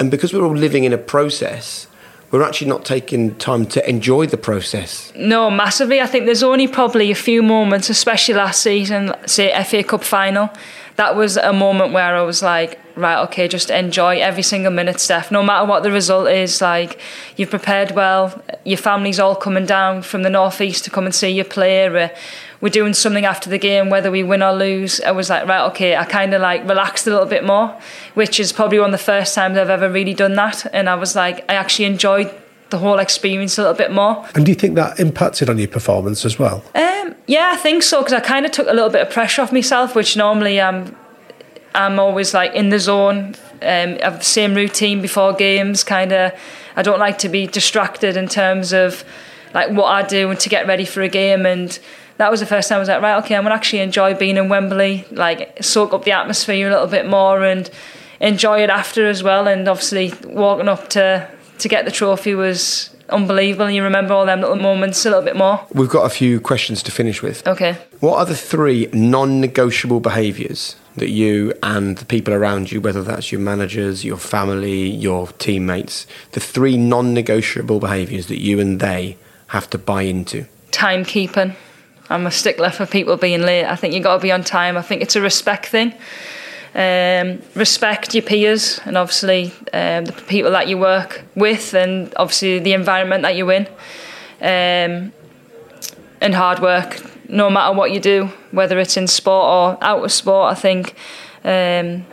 [0.00, 1.86] and because we're all living in a process,
[2.30, 5.12] we're actually not taking time to enjoy the process.
[5.14, 6.00] No, massively.
[6.00, 10.48] I think there's only probably a few moments, especially last season, say FA Cup final.
[10.96, 15.00] That was a moment where I was like, right, okay, just enjoy every single minute,
[15.00, 15.30] Steph.
[15.30, 16.98] No matter what the result is, like
[17.36, 18.42] you've prepared well.
[18.64, 22.10] Your family's all coming down from the northeast to come and see you play.
[22.60, 25.00] We're doing something after the game, whether we win or lose.
[25.00, 27.78] I was like, right, okay, I kind of like relaxed a little bit more,
[28.14, 30.66] which is probably one of the first times I've ever really done that.
[30.74, 32.34] And I was like, I actually enjoyed
[32.68, 34.26] the whole experience a little bit more.
[34.34, 36.62] And do you think that impacted on your performance as well?
[36.74, 39.42] Um, yeah, I think so because I kind of took a little bit of pressure
[39.42, 40.96] off myself, which normally I'm
[41.74, 43.34] I'm always like in the zone.
[43.62, 45.84] Um, I have the same routine before games.
[45.84, 46.32] Kind of,
[46.76, 49.04] I don't like to be distracted in terms of
[49.54, 51.78] like what I do and to get ready for a game and
[52.20, 54.36] that was the first time I was like, right, okay, I'm gonna actually enjoy being
[54.36, 57.70] in Wembley, like soak up the atmosphere a little bit more and
[58.20, 59.48] enjoy it after as well.
[59.48, 61.26] And obviously, walking up to
[61.60, 63.64] to get the trophy was unbelievable.
[63.64, 65.66] And you remember all them little moments a little bit more.
[65.72, 67.46] We've got a few questions to finish with.
[67.46, 67.78] Okay.
[68.00, 73.32] What are the three non-negotiable behaviours that you and the people around you, whether that's
[73.32, 79.16] your managers, your family, your teammates, the three non-negotiable behaviours that you and they
[79.48, 80.44] have to buy into?
[80.70, 81.56] Timekeeping.
[82.10, 83.64] I'm a stickler for people being late.
[83.64, 84.76] I think you've got to be on time.
[84.76, 85.94] I think it's a respect thing.
[86.74, 92.58] Um, respect your peers and obviously um, the people that you work with and obviously
[92.58, 93.66] the environment that you're in.
[94.40, 95.12] Um,
[96.20, 100.12] and hard work, no matter what you do, whether it's in sport or out of
[100.12, 100.94] sport, I think
[101.44, 102.04] um,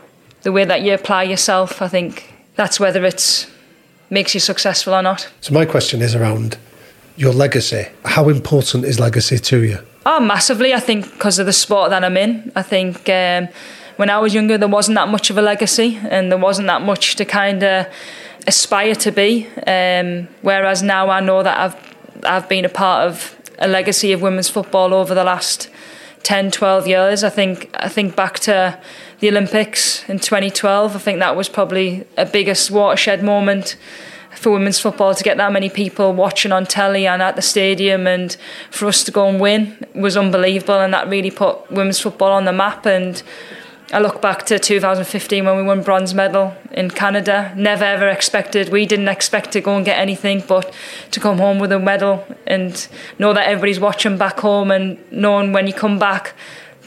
[0.44, 3.48] the way that you apply yourself, I think that's whether it
[4.10, 5.30] makes you successful or not.
[5.42, 6.58] So my question is around
[7.16, 7.88] your legacy.
[8.06, 9.80] How important is legacy to you?
[10.10, 10.74] Oh, massively.
[10.74, 12.50] I think because of the sport that I'm in.
[12.56, 13.50] I think um,
[13.98, 16.82] when I was younger, there wasn't that much of a legacy, and there wasn't that
[16.82, 17.88] much to kind of
[18.48, 19.48] aspire to be.
[19.68, 21.76] Um, whereas now, I know that I've
[22.24, 25.70] I've been a part of a legacy of women's football over the last
[26.24, 27.26] 10, 12 years.
[27.26, 28.80] I think I think back to
[29.20, 30.96] the Olympics in 2012.
[30.96, 33.76] I think that was probably a biggest watershed moment
[34.38, 38.06] for women's football to get that many people watching on telly and at the stadium
[38.06, 38.38] and
[38.70, 42.46] for us to go and win was unbelievable and that really put women's football on
[42.46, 43.24] the map and
[43.92, 47.54] I look back to 2015 when we won bronze medal in Canada.
[47.56, 50.74] Never ever expected, we didn't expect to go and get anything, but
[51.12, 55.54] to come home with a medal and know that everybody's watching back home and knowing
[55.54, 56.36] when you come back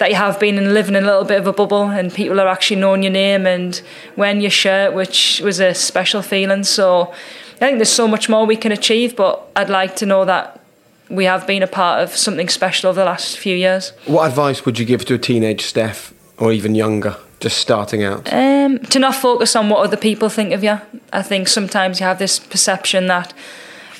[0.00, 2.40] that you have been and living in a little bit of a bubble and people
[2.40, 3.82] are actually knowing your name and
[4.16, 6.64] wearing your shirt, which was a special feeling.
[6.64, 7.14] So
[7.60, 10.60] I think there's so much more we can achieve, but I'd like to know that
[11.10, 13.92] we have been a part of something special over the last few years.
[14.06, 18.32] What advice would you give to a teenage Steph or even younger, just starting out?
[18.32, 20.80] Um, to not focus on what other people think of you.
[21.12, 23.34] I think sometimes you have this perception that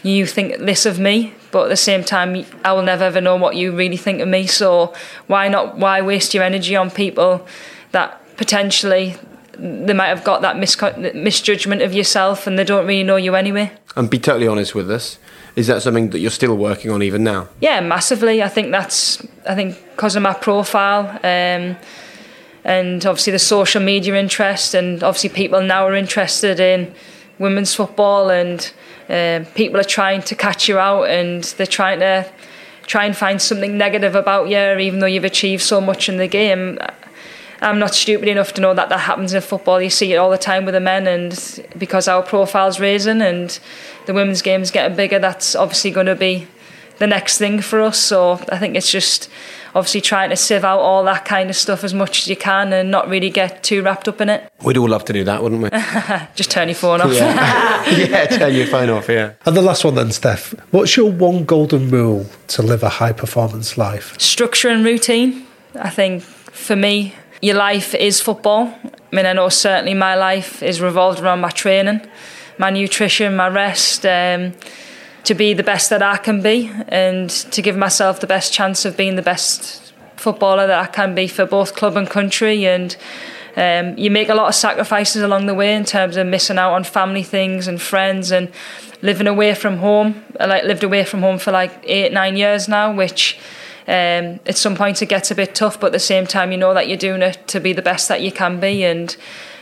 [0.03, 3.37] you think this of me, but at the same time, I will never ever know
[3.37, 4.47] what you really think of me.
[4.47, 4.95] So
[5.27, 5.77] why not?
[5.77, 7.47] Why waste your energy on people
[7.93, 9.17] that potentially
[9.61, 13.71] they might have got that misjudgment of yourself and they don't really know you anyway.
[13.95, 15.19] And be totally honest with us.
[15.57, 17.49] Is that something that you're still working on even now?
[17.61, 18.43] Yeah, massively.
[18.43, 19.27] I think that's.
[19.47, 21.09] I think because of my profile.
[21.25, 21.77] Um,
[22.63, 26.95] and obviously the social media interest, and obviously people now are interested in
[27.39, 28.73] women's football, and
[29.09, 32.31] uh, people are trying to catch you out, and they're trying to
[32.87, 36.29] try and find something negative about you, even though you've achieved so much in the
[36.29, 36.79] game.
[37.61, 39.83] I'm not stupid enough to know that that happens in football.
[39.83, 43.59] You see it all the time with the men, and because our profile's raising and
[44.07, 46.47] the women's game's getting bigger, that's obviously going to be
[46.99, 47.99] the next thing for us.
[47.99, 49.29] So I think it's just
[49.75, 52.73] obviously trying to sieve out all that kind of stuff as much as you can
[52.73, 54.51] and not really get too wrapped up in it.
[54.63, 55.71] We'd all love to do that, wouldn't we?
[56.35, 57.13] Just turn your phone off.
[57.13, 57.91] Yeah.
[57.97, 59.35] yeah, turn your phone off, yeah.
[59.47, 60.55] And the last one then, Steph.
[60.73, 64.19] What's your one golden rule to live a high performance life?
[64.21, 65.47] Structure and routine.
[65.75, 68.75] I think for me, your life is football.
[68.85, 72.01] I mean, I know certainly my life is revolved around my training,
[72.59, 74.07] my nutrition, my rest.
[74.07, 74.55] Um,
[75.25, 78.85] to be the best that I can be and to give myself the best chance
[78.85, 82.97] of being the best footballer that I can be for both club and country and
[83.57, 86.73] um, you make a lot of sacrifices along the way in terms of missing out
[86.73, 88.51] on family things and friends and
[89.03, 90.25] living away from home.
[90.39, 93.39] I like lived away from home for like eight, nine years now, which
[93.89, 96.59] um, at some point it gets a bit tough, but at the same time you
[96.59, 99.17] know that you're doing it to be the best that you can be and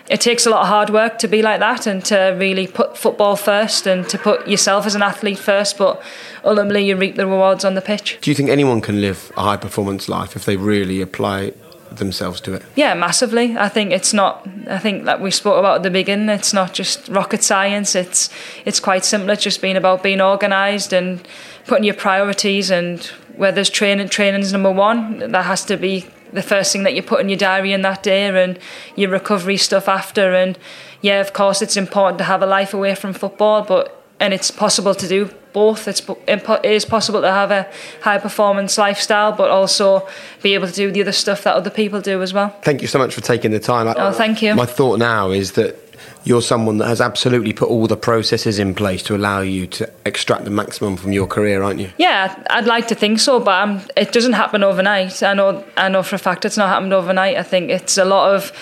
[0.09, 2.97] it takes a lot of hard work to be like that and to really put
[2.97, 6.03] football first and to put yourself as an athlete first, but
[6.45, 8.19] ultimately you reap the rewards on the pitch.
[8.21, 11.53] Do you think anyone can live a high performance life if they really apply
[11.91, 12.63] themselves to it?
[12.75, 13.57] Yeah, massively.
[13.59, 14.49] I think it's not.
[14.69, 16.29] I think that we spoke about at the beginning.
[16.29, 17.95] It's not just rocket science.
[17.95, 18.31] It's
[18.65, 19.31] it's quite simple.
[19.31, 21.27] It's just being about being organised and
[21.67, 24.09] putting your priorities and where there's training.
[24.09, 25.31] Training's number one.
[25.31, 28.03] That has to be the first thing that you put in your diary in that
[28.03, 28.59] day and
[28.97, 30.59] your recovery stuff after and
[31.01, 34.51] yeah of course it's important to have a life away from football but and it's
[34.51, 37.67] possible to do both it's it is possible to have a
[38.03, 40.07] high performance lifestyle but also
[40.43, 42.89] be able to do the other stuff that other people do as well thank you
[42.89, 45.88] so much for taking the time oh thank you my thought now is that
[46.25, 49.91] you're someone that has absolutely put all the processes in place to allow you to
[50.05, 51.91] extract the maximum from your career, aren't you?
[51.99, 55.23] Yeah, I'd like to think so, but um, it doesn't happen overnight.
[55.23, 57.37] I know, I know for a fact it's not happened overnight.
[57.37, 58.53] I think it's a lot of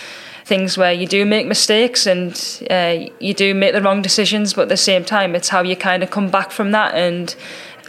[0.45, 4.62] things where you do make mistakes and uh, you do make the wrong decisions, but
[4.62, 7.35] at the same time, it's how you kind of come back from that and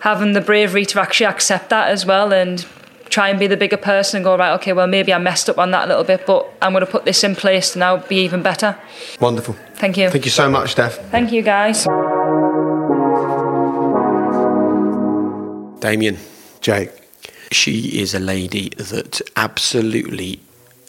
[0.01, 2.65] having the bravery to actually accept that as well and
[3.09, 5.57] try and be the bigger person and go right okay well maybe I messed up
[5.57, 7.79] on that a little bit but I'm going to put this in place and to
[7.79, 8.77] now be even better.
[9.19, 9.55] Wonderful.
[9.75, 10.09] Thank you.
[10.09, 11.85] Thank you so much Steph thank you guys.
[15.81, 16.17] Damian
[16.61, 16.91] Jake.
[17.51, 20.39] She is a lady that absolutely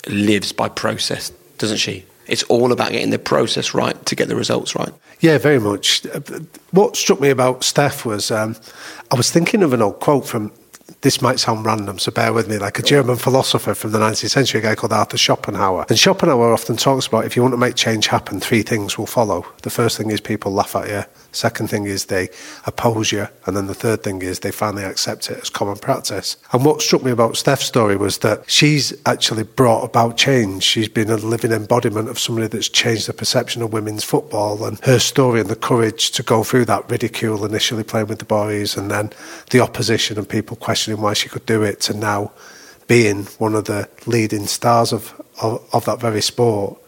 [0.08, 2.04] lives by process doesn't she?
[2.26, 4.92] It's all about getting the process right to get the results right.
[5.20, 6.04] Yeah, very much.
[6.70, 8.56] What struck me about Steph was um,
[9.10, 10.52] I was thinking of an old quote from
[11.00, 14.30] this might sound random, so bear with me, like a German philosopher from the 19th
[14.30, 15.86] century, a guy called Arthur Schopenhauer.
[15.88, 19.06] And Schopenhauer often talks about if you want to make change happen, three things will
[19.06, 19.46] follow.
[19.62, 21.04] The first thing is people laugh at you.
[21.32, 22.30] Second thing is they
[22.66, 23.28] oppose you.
[23.46, 26.36] And then the third thing is they finally accept it as common practice.
[26.52, 30.62] And what struck me about Steph's story was that she's actually brought about change.
[30.62, 34.80] She's been a living embodiment of somebody that's changed the perception of women's football and
[34.84, 38.76] her story and the courage to go through that ridicule initially playing with the boys
[38.76, 39.10] and then
[39.50, 42.32] the opposition and people questioning why she could do it to now
[42.86, 46.78] being one of the leading stars of, of, of that very sport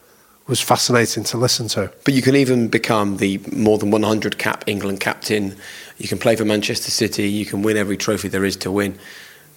[0.51, 1.93] was fascinating to listen to.
[2.05, 5.57] But you can even become the more than 100 cap England captain.
[5.97, 7.31] You can play for Manchester City.
[7.31, 8.99] You can win every trophy there is to win.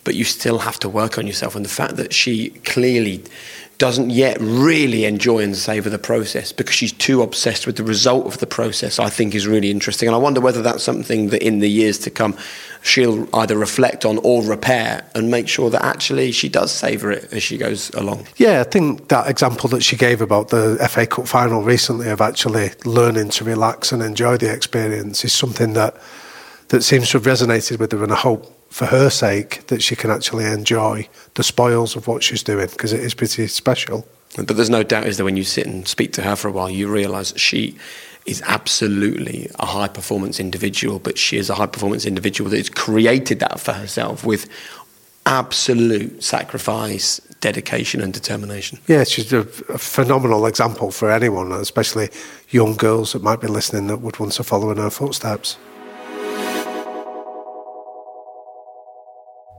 [0.04, 1.56] But you still have to work on yourself.
[1.56, 3.24] And the fact that she clearly
[3.84, 8.26] doesn't yet really enjoy and savour the process because she's too obsessed with the result
[8.26, 10.08] of the process, I think is really interesting.
[10.08, 12.38] And I wonder whether that's something that in the years to come
[12.82, 17.34] she'll either reflect on or repair and make sure that actually she does savour it
[17.34, 18.26] as she goes along.
[18.38, 22.22] Yeah, I think that example that she gave about the FA Cup final recently of
[22.22, 25.98] actually learning to relax and enjoy the experience is something that
[26.70, 29.96] that seems to have resonated with her and I hope for her sake that she
[29.96, 34.04] can actually enjoy the spoils of what she's doing because it is pretty special.
[34.36, 36.52] But there's no doubt is that when you sit and speak to her for a
[36.52, 37.78] while, you realise that she
[38.26, 42.70] is absolutely a high performance individual, but she is a high performance individual that has
[42.72, 44.50] created that for herself with
[45.28, 48.80] absolute sacrifice, dedication, and determination.
[48.88, 52.10] Yeah, she's a, a, phenomenal example for anyone, especially
[52.50, 55.58] young girls that might be listening that would want to follow in her footsteps.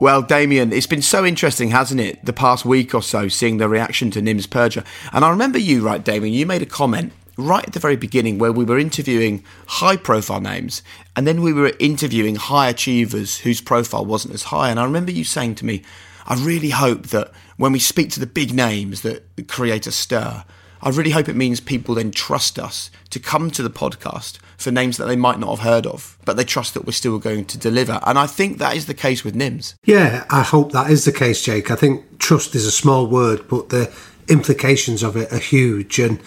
[0.04, 3.70] Well, Damian, it's been so interesting, hasn't it, the past week or so, seeing the
[3.70, 4.84] reaction to Nims Purja.
[5.14, 8.36] And I remember you, right, Damian, you made a comment right at the very beginning
[8.36, 10.82] where we were interviewing high profile names
[11.16, 14.68] and then we were interviewing high achievers whose profile wasn't as high.
[14.68, 15.82] And I remember you saying to me,
[16.26, 20.44] I really hope that when we speak to the big names that create a stir,
[20.84, 24.70] I really hope it means people then trust us to come to the podcast for
[24.70, 27.46] names that they might not have heard of, but they trust that we're still going
[27.46, 28.00] to deliver.
[28.06, 29.76] And I think that is the case with Nims.
[29.86, 31.70] Yeah, I hope that is the case, Jake.
[31.70, 33.90] I think trust is a small word, but the
[34.28, 35.98] implications of it are huge.
[35.98, 36.20] And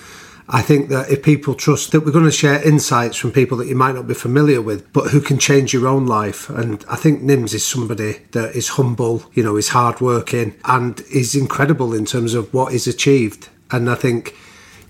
[0.50, 3.68] I think that if people trust that we're going to share insights from people that
[3.68, 6.50] you might not be familiar with, but who can change your own life.
[6.50, 11.36] And I think Nims is somebody that is humble, you know, is hardworking and is
[11.36, 13.50] incredible in terms of what he's achieved.
[13.70, 14.34] And I think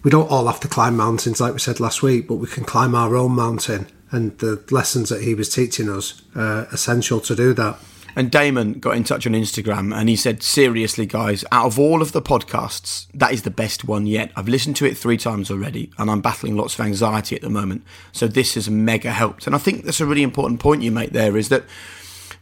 [0.08, 2.64] we don't all have to climb mountains like we said last week, but we can
[2.64, 3.88] climb our own mountain.
[4.10, 7.78] And the lessons that he was teaching us are essential to do that.
[8.16, 12.02] And Damon got in touch on Instagram and he said, Seriously, guys, out of all
[12.02, 14.32] of the podcasts, that is the best one yet.
[14.38, 17.50] I've listened to it three times already and I'm battling lots of anxiety at the
[17.50, 17.84] moment.
[18.14, 19.46] So this has mega helped.
[19.46, 21.66] And I think that's a really important point you make there is that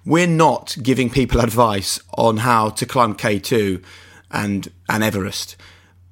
[0.06, 3.84] we're not giving people advice on how to climb K2
[4.30, 5.56] and, and Everest.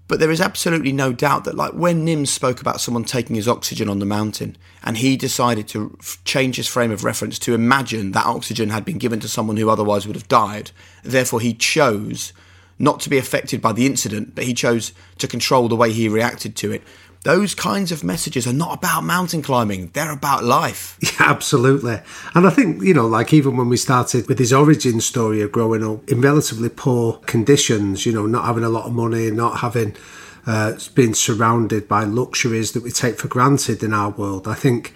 [0.08, 3.48] But there is absolutely no doubt that, like when Nims spoke about someone taking his
[3.48, 7.54] oxygen on the mountain, and he decided to f- change his frame of reference to
[7.54, 10.72] imagine that oxygen had been given to someone who otherwise would have died.
[11.04, 12.34] Therefore, he chose
[12.78, 16.10] not to be affected by the incident, but he chose to control the way he
[16.10, 16.84] reacted to it
[17.24, 19.90] those kinds of messages are not about mountain climbing.
[19.94, 20.98] They're about life.
[21.04, 22.00] Yeah absolutely.
[22.36, 25.52] And i think you know like even when we started with his origin story of
[25.52, 29.60] growing up in relatively poor conditions you know not having a lot of money not
[29.60, 29.96] having
[30.46, 34.94] uh, being surrounded by luxuries that we take for granted in our world i think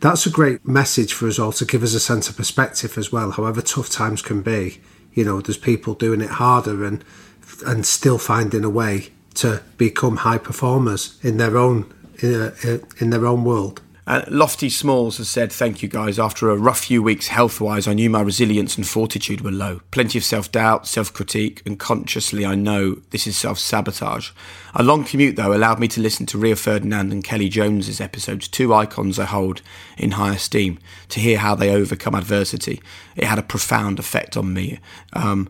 [0.00, 3.12] that's a great message for us all to give us a sense of perspective as
[3.12, 4.80] well however tough times can be.
[5.12, 7.04] You know there's people doing it harder and
[7.66, 12.50] and still finding a way to become high performers in their own uh,
[12.98, 13.80] in their own world.
[14.10, 16.18] Uh, Lofty Smalls has said, Thank you guys.
[16.18, 19.82] After a rough few weeks health wise, I knew my resilience and fortitude were low.
[19.92, 24.30] Plenty of self doubt, self critique, and consciously I know this is self sabotage.
[24.74, 28.48] A long commute, though, allowed me to listen to Rio Ferdinand and Kelly Jones's episodes,
[28.48, 29.62] two icons I hold
[29.96, 32.82] in high esteem, to hear how they overcome adversity.
[33.14, 34.80] It had a profound effect on me.
[35.12, 35.48] Um,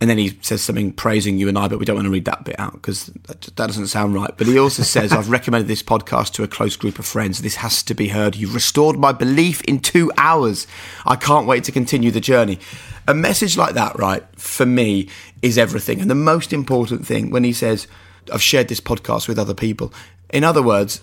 [0.00, 2.24] and then he says something praising you and I, but we don't want to read
[2.24, 4.30] that bit out because that, that, doesn't sound right.
[4.36, 7.40] But he also says, I've recommended this podcast to a close group of friends.
[7.40, 8.36] This has to be heard.
[8.36, 10.66] You've restored my belief in two hours.
[11.06, 12.58] I can't wait to continue the journey.
[13.06, 15.08] A message like that, right, for me,
[15.42, 16.00] is everything.
[16.00, 17.86] And the most important thing when he says,
[18.32, 19.92] I've shared this podcast with other people,
[20.30, 21.00] in other words,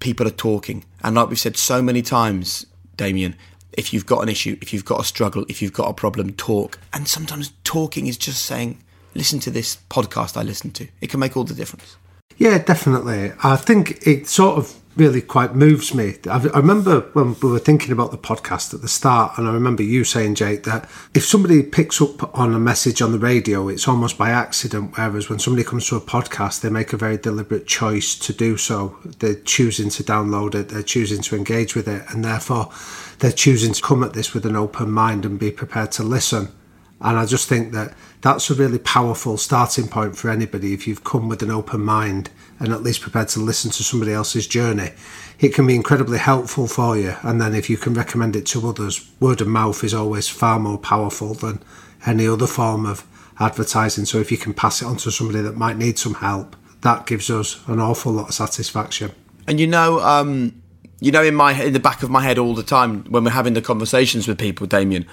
[0.00, 0.84] people are talking.
[1.02, 2.66] And like we've said so many times,
[2.96, 3.36] Damian,
[3.72, 6.32] if you've got an issue, if you've got a struggle, if you've got a problem,
[6.32, 6.78] talk.
[6.92, 8.82] And sometimes talking is just saying,
[9.14, 10.88] listen to this podcast I listened to.
[11.00, 11.96] It can make all the difference.
[12.36, 13.32] Yeah, definitely.
[13.42, 16.16] I think it sort of really quite moves me.
[16.28, 19.52] I, I remember when we were thinking about the podcast at the start, and I
[19.52, 23.68] remember you saying, Jake, that if somebody picks up on a message on the radio,
[23.68, 24.96] it's almost by accident.
[24.96, 28.56] Whereas when somebody comes to a podcast, they make a very deliberate choice to do
[28.56, 28.96] so.
[29.04, 32.70] They're choosing to download it, they're choosing to engage with it, and therefore
[33.18, 36.52] they're choosing to come at this with an open mind and be prepared to listen.
[37.00, 41.04] And I just think that that's a really powerful starting point for anybody if you've
[41.04, 44.90] come with an open mind and at least prepared to listen to somebody else's journey.
[45.38, 47.14] It can be incredibly helpful for you.
[47.22, 50.58] And then if you can recommend it to others, word of mouth is always far
[50.58, 51.62] more powerful than
[52.04, 53.06] any other form of
[53.38, 54.04] advertising.
[54.04, 57.06] So if you can pass it on to somebody that might need some help, that
[57.06, 59.12] gives us an awful lot of satisfaction.
[59.46, 60.57] And you know, um,
[61.00, 63.30] you know, in my in the back of my head all the time when we're
[63.30, 65.06] having the conversations with people, Damian,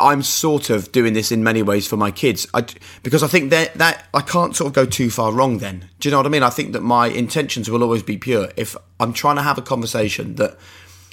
[0.00, 2.66] I'm sort of doing this in many ways for my kids I,
[3.02, 5.58] because I think that that I can't sort of go too far wrong.
[5.58, 6.42] Then, do you know what I mean?
[6.42, 8.50] I think that my intentions will always be pure.
[8.56, 10.56] If I'm trying to have a conversation that,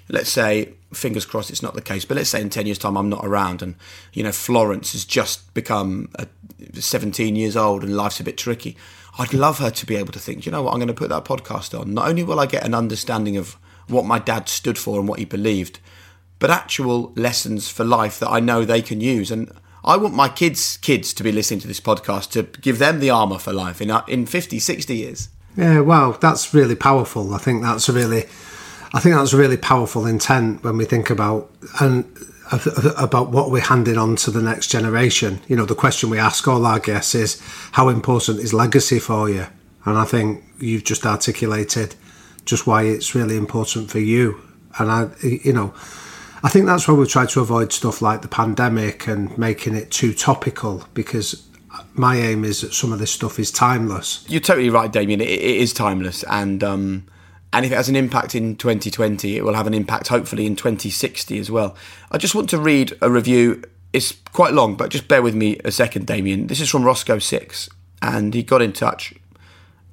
[0.09, 2.97] let's say, fingers crossed, it's not the case, but let's say in ten years' time
[2.97, 3.75] I'm not around, and
[4.13, 6.27] you know Florence has just become a,
[6.73, 8.77] 17 years old and life's a bit tricky.
[9.17, 11.09] I'd love her to be able to think, you know what, I'm going to put
[11.09, 11.93] that podcast on.
[11.93, 13.57] Not only will I get an understanding of
[13.87, 15.79] what my dad stood for and what he believed
[16.43, 19.31] but actual lessons for life that I know they can use.
[19.31, 19.49] And
[19.85, 23.11] I want my kids' kids to be listening to this podcast to give them the
[23.11, 25.29] armour for life in in 50, 60 years.
[25.55, 27.33] Yeah, well, that's really powerful.
[27.33, 28.25] I think that's really,
[28.93, 32.03] I think that's really powerful intent when we think about and
[32.97, 35.39] about what we're handing on to the next generation.
[35.47, 39.29] You know, the question we ask all our guests is, how important is legacy for
[39.29, 39.47] you?
[39.85, 41.95] And I think you've just articulated
[42.45, 44.41] just why it's really important for you.
[44.77, 45.73] And I, you know,
[46.43, 49.91] I think that's why we've tried to avoid stuff like the pandemic and making it
[49.91, 51.47] too topical because
[51.93, 54.25] my aim is that some of this stuff is timeless.
[54.27, 55.21] You're totally right, Damian.
[55.21, 57.07] it, it is timeless, and um,
[57.51, 60.55] and if it has an impact in 2020, it will have an impact hopefully in
[60.55, 61.75] 2060 as well.
[62.11, 63.63] I just want to read a review.
[63.91, 66.47] It's quite long, but just bear with me a second, Damian.
[66.47, 67.69] This is from Roscoe Six,
[68.01, 69.13] and he got in touch,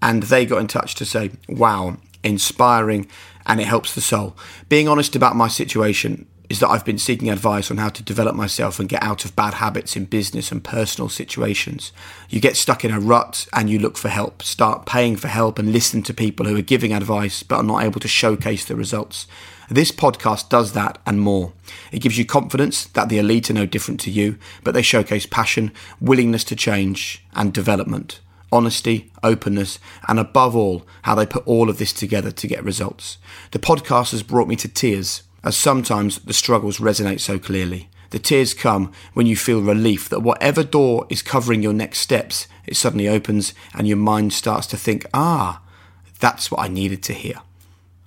[0.03, 3.07] and they got in touch to say, "Wow, inspiring."
[3.47, 4.37] And it helps the soul.
[4.69, 8.35] Being honest about my situation is that I've been seeking advice on how to develop
[8.35, 11.93] myself and get out of bad habits in business and personal situations.
[12.29, 14.43] You get stuck in a rut and you look for help.
[14.43, 17.85] Start paying for help and listen to people who are giving advice but are not
[17.85, 19.29] able to showcase the results.
[19.71, 21.53] This podcast does that and more.
[21.93, 25.27] It gives you confidence that the elite are no different to you, but they showcase
[25.27, 28.19] passion, willingness to change, and development.
[28.53, 29.79] Honesty, openness,
[30.09, 33.19] and above all, how they put all of this together to get results.
[33.53, 37.89] The podcast has brought me to tears as sometimes the struggles resonate so clearly.
[38.11, 42.49] The tears come when you feel relief that whatever door is covering your next steps,
[42.67, 45.63] it suddenly opens and your mind starts to think, ah,
[46.19, 47.41] that's what I needed to hear.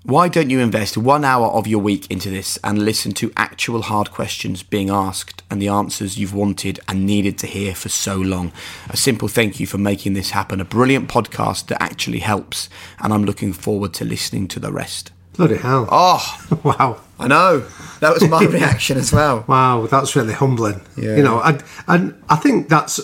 [0.05, 3.83] Why don't you invest one hour of your week into this and listen to actual
[3.83, 8.17] hard questions being asked and the answers you've wanted and needed to hear for so
[8.17, 8.51] long?
[8.89, 10.59] A simple thank you for making this happen.
[10.59, 12.67] A brilliant podcast that actually helps,
[12.99, 15.13] and I'm looking forward to listening to the rest.
[15.37, 15.87] Bloody hell.
[15.89, 16.99] Oh, wow.
[17.17, 17.65] I know.
[18.01, 19.45] That was my reaction as well.
[19.47, 20.81] Wow, that's really humbling.
[20.97, 21.15] Yeah.
[21.15, 22.99] You know, and, and I think that's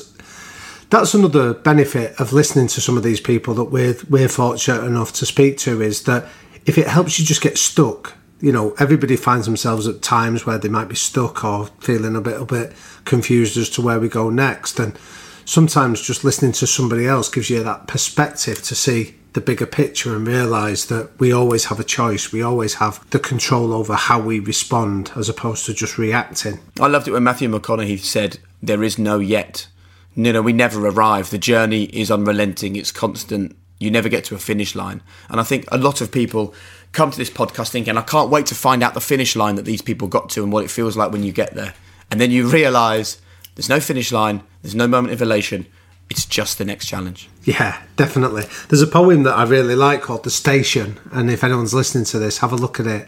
[0.89, 5.13] that's another benefit of listening to some of these people that we're we're fortunate enough
[5.13, 6.27] to speak to is that
[6.65, 10.57] if it helps you just get stuck, you know, everybody finds themselves at times where
[10.57, 12.73] they might be stuck or feeling a little bit
[13.05, 14.79] confused as to where we go next.
[14.79, 14.97] And
[15.45, 20.15] sometimes just listening to somebody else gives you that perspective to see the bigger picture
[20.15, 22.31] and realize that we always have a choice.
[22.31, 26.59] We always have the control over how we respond as opposed to just reacting.
[26.79, 29.67] I loved it when Matthew McConaughey said, There is no yet.
[30.15, 31.29] You know, we never arrive.
[31.29, 33.55] The journey is unrelenting, it's constant.
[33.79, 35.01] You never get to a finish line.
[35.29, 36.53] And I think a lot of people
[36.91, 39.65] come to this podcast thinking, I can't wait to find out the finish line that
[39.65, 41.73] these people got to and what it feels like when you get there.
[42.11, 43.21] And then you realize
[43.55, 45.67] there's no finish line, there's no moment of elation
[46.09, 47.29] it's just the next challenge.
[47.43, 48.45] Yeah, definitely.
[48.67, 52.19] There's a poem that I really like called The Station, and if anyone's listening to
[52.19, 53.07] this, have a look at it.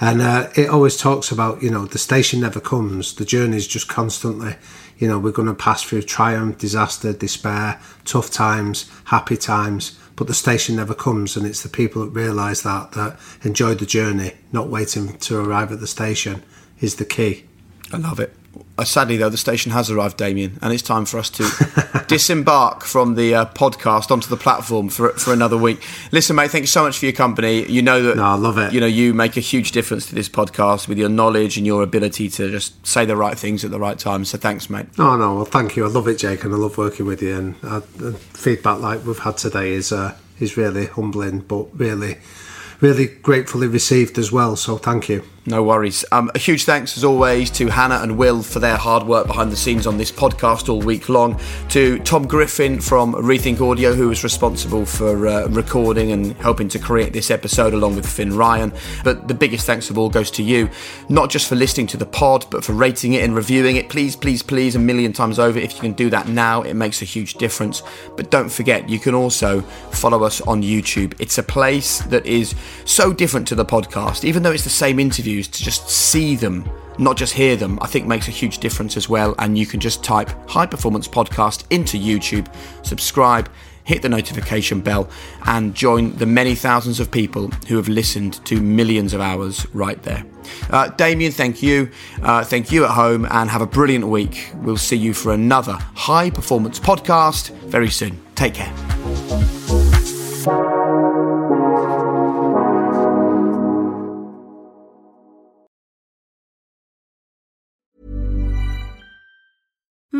[0.00, 3.68] And uh, it always talks about, you know, the station never comes, the journey is
[3.68, 4.56] just constantly,
[4.98, 10.26] you know, we're going to pass through triumph, disaster, despair, tough times, happy times, but
[10.26, 14.32] the station never comes, and it's the people that realise that, that enjoy the journey,
[14.52, 16.42] not waiting to arrive at the station,
[16.80, 17.44] is the key.
[17.92, 18.34] I love it.
[18.76, 22.84] Uh, sadly, though, the station has arrived, Damian, and it's time for us to disembark
[22.84, 25.82] from the uh, podcast onto the platform for for another week.
[26.10, 27.64] Listen, mate, thanks so much for your company.
[27.70, 28.72] You know that no, I love it.
[28.72, 31.82] You know you make a huge difference to this podcast with your knowledge and your
[31.82, 34.24] ability to just say the right things at the right time.
[34.24, 34.86] So thanks, mate.
[34.98, 35.84] Oh no, well, thank you.
[35.84, 37.36] I love it, Jake, and I love working with you.
[37.36, 37.80] And uh,
[38.34, 42.18] feedback like we've had today is uh, is really humbling, but really
[42.80, 44.56] really gratefully received as well.
[44.56, 45.22] So thank you.
[45.44, 46.04] No worries.
[46.12, 49.50] Um, a huge thanks, as always, to Hannah and Will for their hard work behind
[49.50, 51.40] the scenes on this podcast all week long.
[51.70, 56.78] To Tom Griffin from Rethink Audio, who was responsible for uh, recording and helping to
[56.78, 58.72] create this episode along with Finn Ryan.
[59.02, 60.70] But the biggest thanks of all goes to you,
[61.08, 63.88] not just for listening to the pod, but for rating it and reviewing it.
[63.88, 65.58] Please, please, please, a million times over.
[65.58, 67.82] If you can do that now, it makes a huge difference.
[68.16, 71.14] But don't forget, you can also follow us on YouTube.
[71.18, 75.00] It's a place that is so different to the podcast, even though it's the same
[75.00, 76.68] interview to just see them,
[76.98, 79.34] not just hear them, I think makes a huge difference as well.
[79.38, 82.52] And you can just type High Performance Podcast into YouTube,
[82.84, 83.48] subscribe,
[83.84, 85.08] hit the notification bell,
[85.46, 90.02] and join the many thousands of people who have listened to millions of hours right
[90.02, 90.24] there.
[90.70, 91.90] Uh, Damian, thank you.
[92.22, 94.50] Uh, thank you at home, and have a brilliant week.
[94.56, 98.20] We'll see you for another High Performance Podcast very soon.
[98.34, 98.72] Take care.